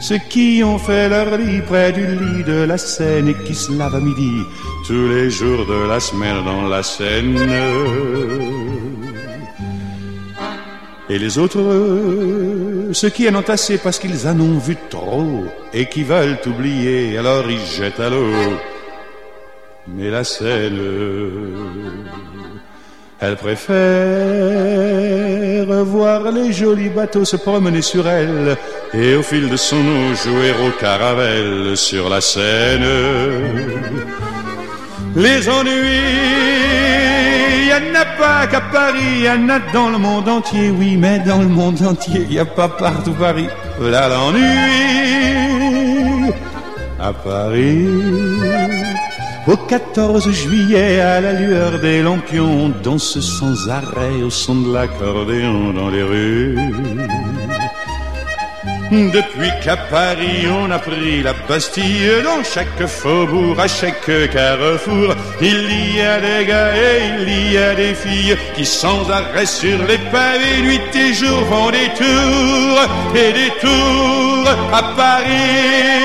ceux 0.03 0.17
qui 0.29 0.61
ont 0.65 0.77
fait 0.77 1.07
leur 1.07 1.37
lit 1.37 1.61
près 1.61 1.93
du 1.93 2.05
lit 2.05 2.43
de 2.43 2.65
la 2.71 2.77
Seine 2.77 3.29
et 3.29 3.33
qui 3.45 3.55
se 3.55 3.71
lavent 3.71 3.95
à 3.95 4.01
midi 4.01 4.43
tous 4.85 5.07
les 5.15 5.29
jours 5.29 5.65
de 5.65 5.79
la 5.91 5.97
semaine 6.01 6.43
dans 6.43 6.63
la 6.67 6.83
Seine. 6.83 7.39
Et 11.09 11.17
les 11.17 11.37
autres, 11.37 11.63
ceux 12.91 13.11
qui 13.15 13.29
en 13.29 13.35
ont 13.35 13.49
assez 13.57 13.77
parce 13.77 13.97
qu'ils 13.97 14.27
en 14.27 14.37
ont 14.41 14.57
vu 14.57 14.75
trop 14.89 15.45
et 15.73 15.85
qui 15.85 16.03
veulent 16.03 16.37
oublier, 16.47 17.17
alors 17.17 17.45
ils 17.49 17.65
jettent 17.77 18.01
à 18.01 18.09
l'eau. 18.09 18.33
Mais 19.87 20.09
la 20.09 20.25
Seine 20.25 20.81
elle 23.25 23.37
préfère 23.37 23.73
voir 25.85 26.23
les 26.29 26.51
jolis 26.51 26.89
bateaux 26.89 27.23
se 27.23 27.37
promener 27.37 27.81
sur 27.81 28.05
elle 28.05 28.57
et 28.93 29.15
au 29.15 29.21
fil 29.23 29.47
de 29.49 29.55
son 29.55 29.77
eau 29.97 30.09
jouer 30.23 30.51
aux 30.67 30.71
caravelles 30.83 31.77
sur 31.77 32.09
la 32.09 32.19
Seine. 32.19 32.85
Les 35.15 35.47
ennuis, 35.57 36.19
il 37.61 37.67
n'y 37.69 37.71
en 37.75 37.95
a 37.95 38.03
pas 38.21 38.45
qu'à 38.47 38.59
Paris, 38.73 39.01
il 39.19 39.23
y 39.25 39.29
en 39.29 39.47
a 39.47 39.59
dans 39.71 39.87
le 39.89 39.99
monde 40.09 40.27
entier, 40.27 40.69
oui, 40.77 40.97
mais 40.97 41.19
dans 41.19 41.39
le 41.39 41.47
monde 41.59 41.79
entier, 41.85 42.21
il 42.27 42.33
n'y 42.35 42.39
a 42.39 42.45
pas 42.45 42.67
partout 42.67 43.13
Paris. 43.13 43.47
Là 43.79 44.09
l'ennui 44.09 46.27
à 46.99 47.13
Paris. 47.13 47.87
Au 49.45 49.57
14 49.57 50.31
juillet, 50.31 51.01
à 51.01 51.19
la 51.19 51.33
lueur 51.33 51.77
des 51.79 52.01
lampions, 52.01 52.63
on 52.63 52.69
danse 52.81 53.19
sans 53.19 53.67
arrêt 53.69 54.21
au 54.25 54.29
son 54.29 54.55
de 54.55 54.73
l'accordéon 54.73 55.73
dans 55.73 55.89
les 55.89 56.01
rues. 56.03 56.55
Depuis 58.89 59.49
qu'à 59.63 59.75
Paris 59.77 60.47
on 60.49 60.71
a 60.71 60.79
pris 60.79 61.21
la 61.23 61.33
Bastille, 61.49 62.23
dans 62.23 62.41
chaque 62.45 62.85
faubourg, 62.87 63.59
à 63.59 63.67
chaque 63.67 64.05
carrefour, 64.31 65.13
il 65.41 65.97
y 65.97 66.01
a 66.01 66.21
des 66.21 66.45
gars 66.45 66.73
et 66.75 67.11
il 67.27 67.51
y 67.53 67.57
a 67.57 67.75
des 67.75 67.95
filles 67.95 68.37
qui 68.55 68.63
sans 68.65 69.09
arrêt 69.11 69.45
sur 69.45 69.77
les 69.89 69.97
pavés, 70.09 70.61
nuit 70.61 70.79
et 70.95 71.13
jour, 71.13 71.43
font 71.49 71.69
des 71.69 71.89
tours 71.97 72.81
et 73.15 73.33
des 73.33 73.49
tours 73.59 74.49
à 74.71 74.83
Paris. 74.95 76.01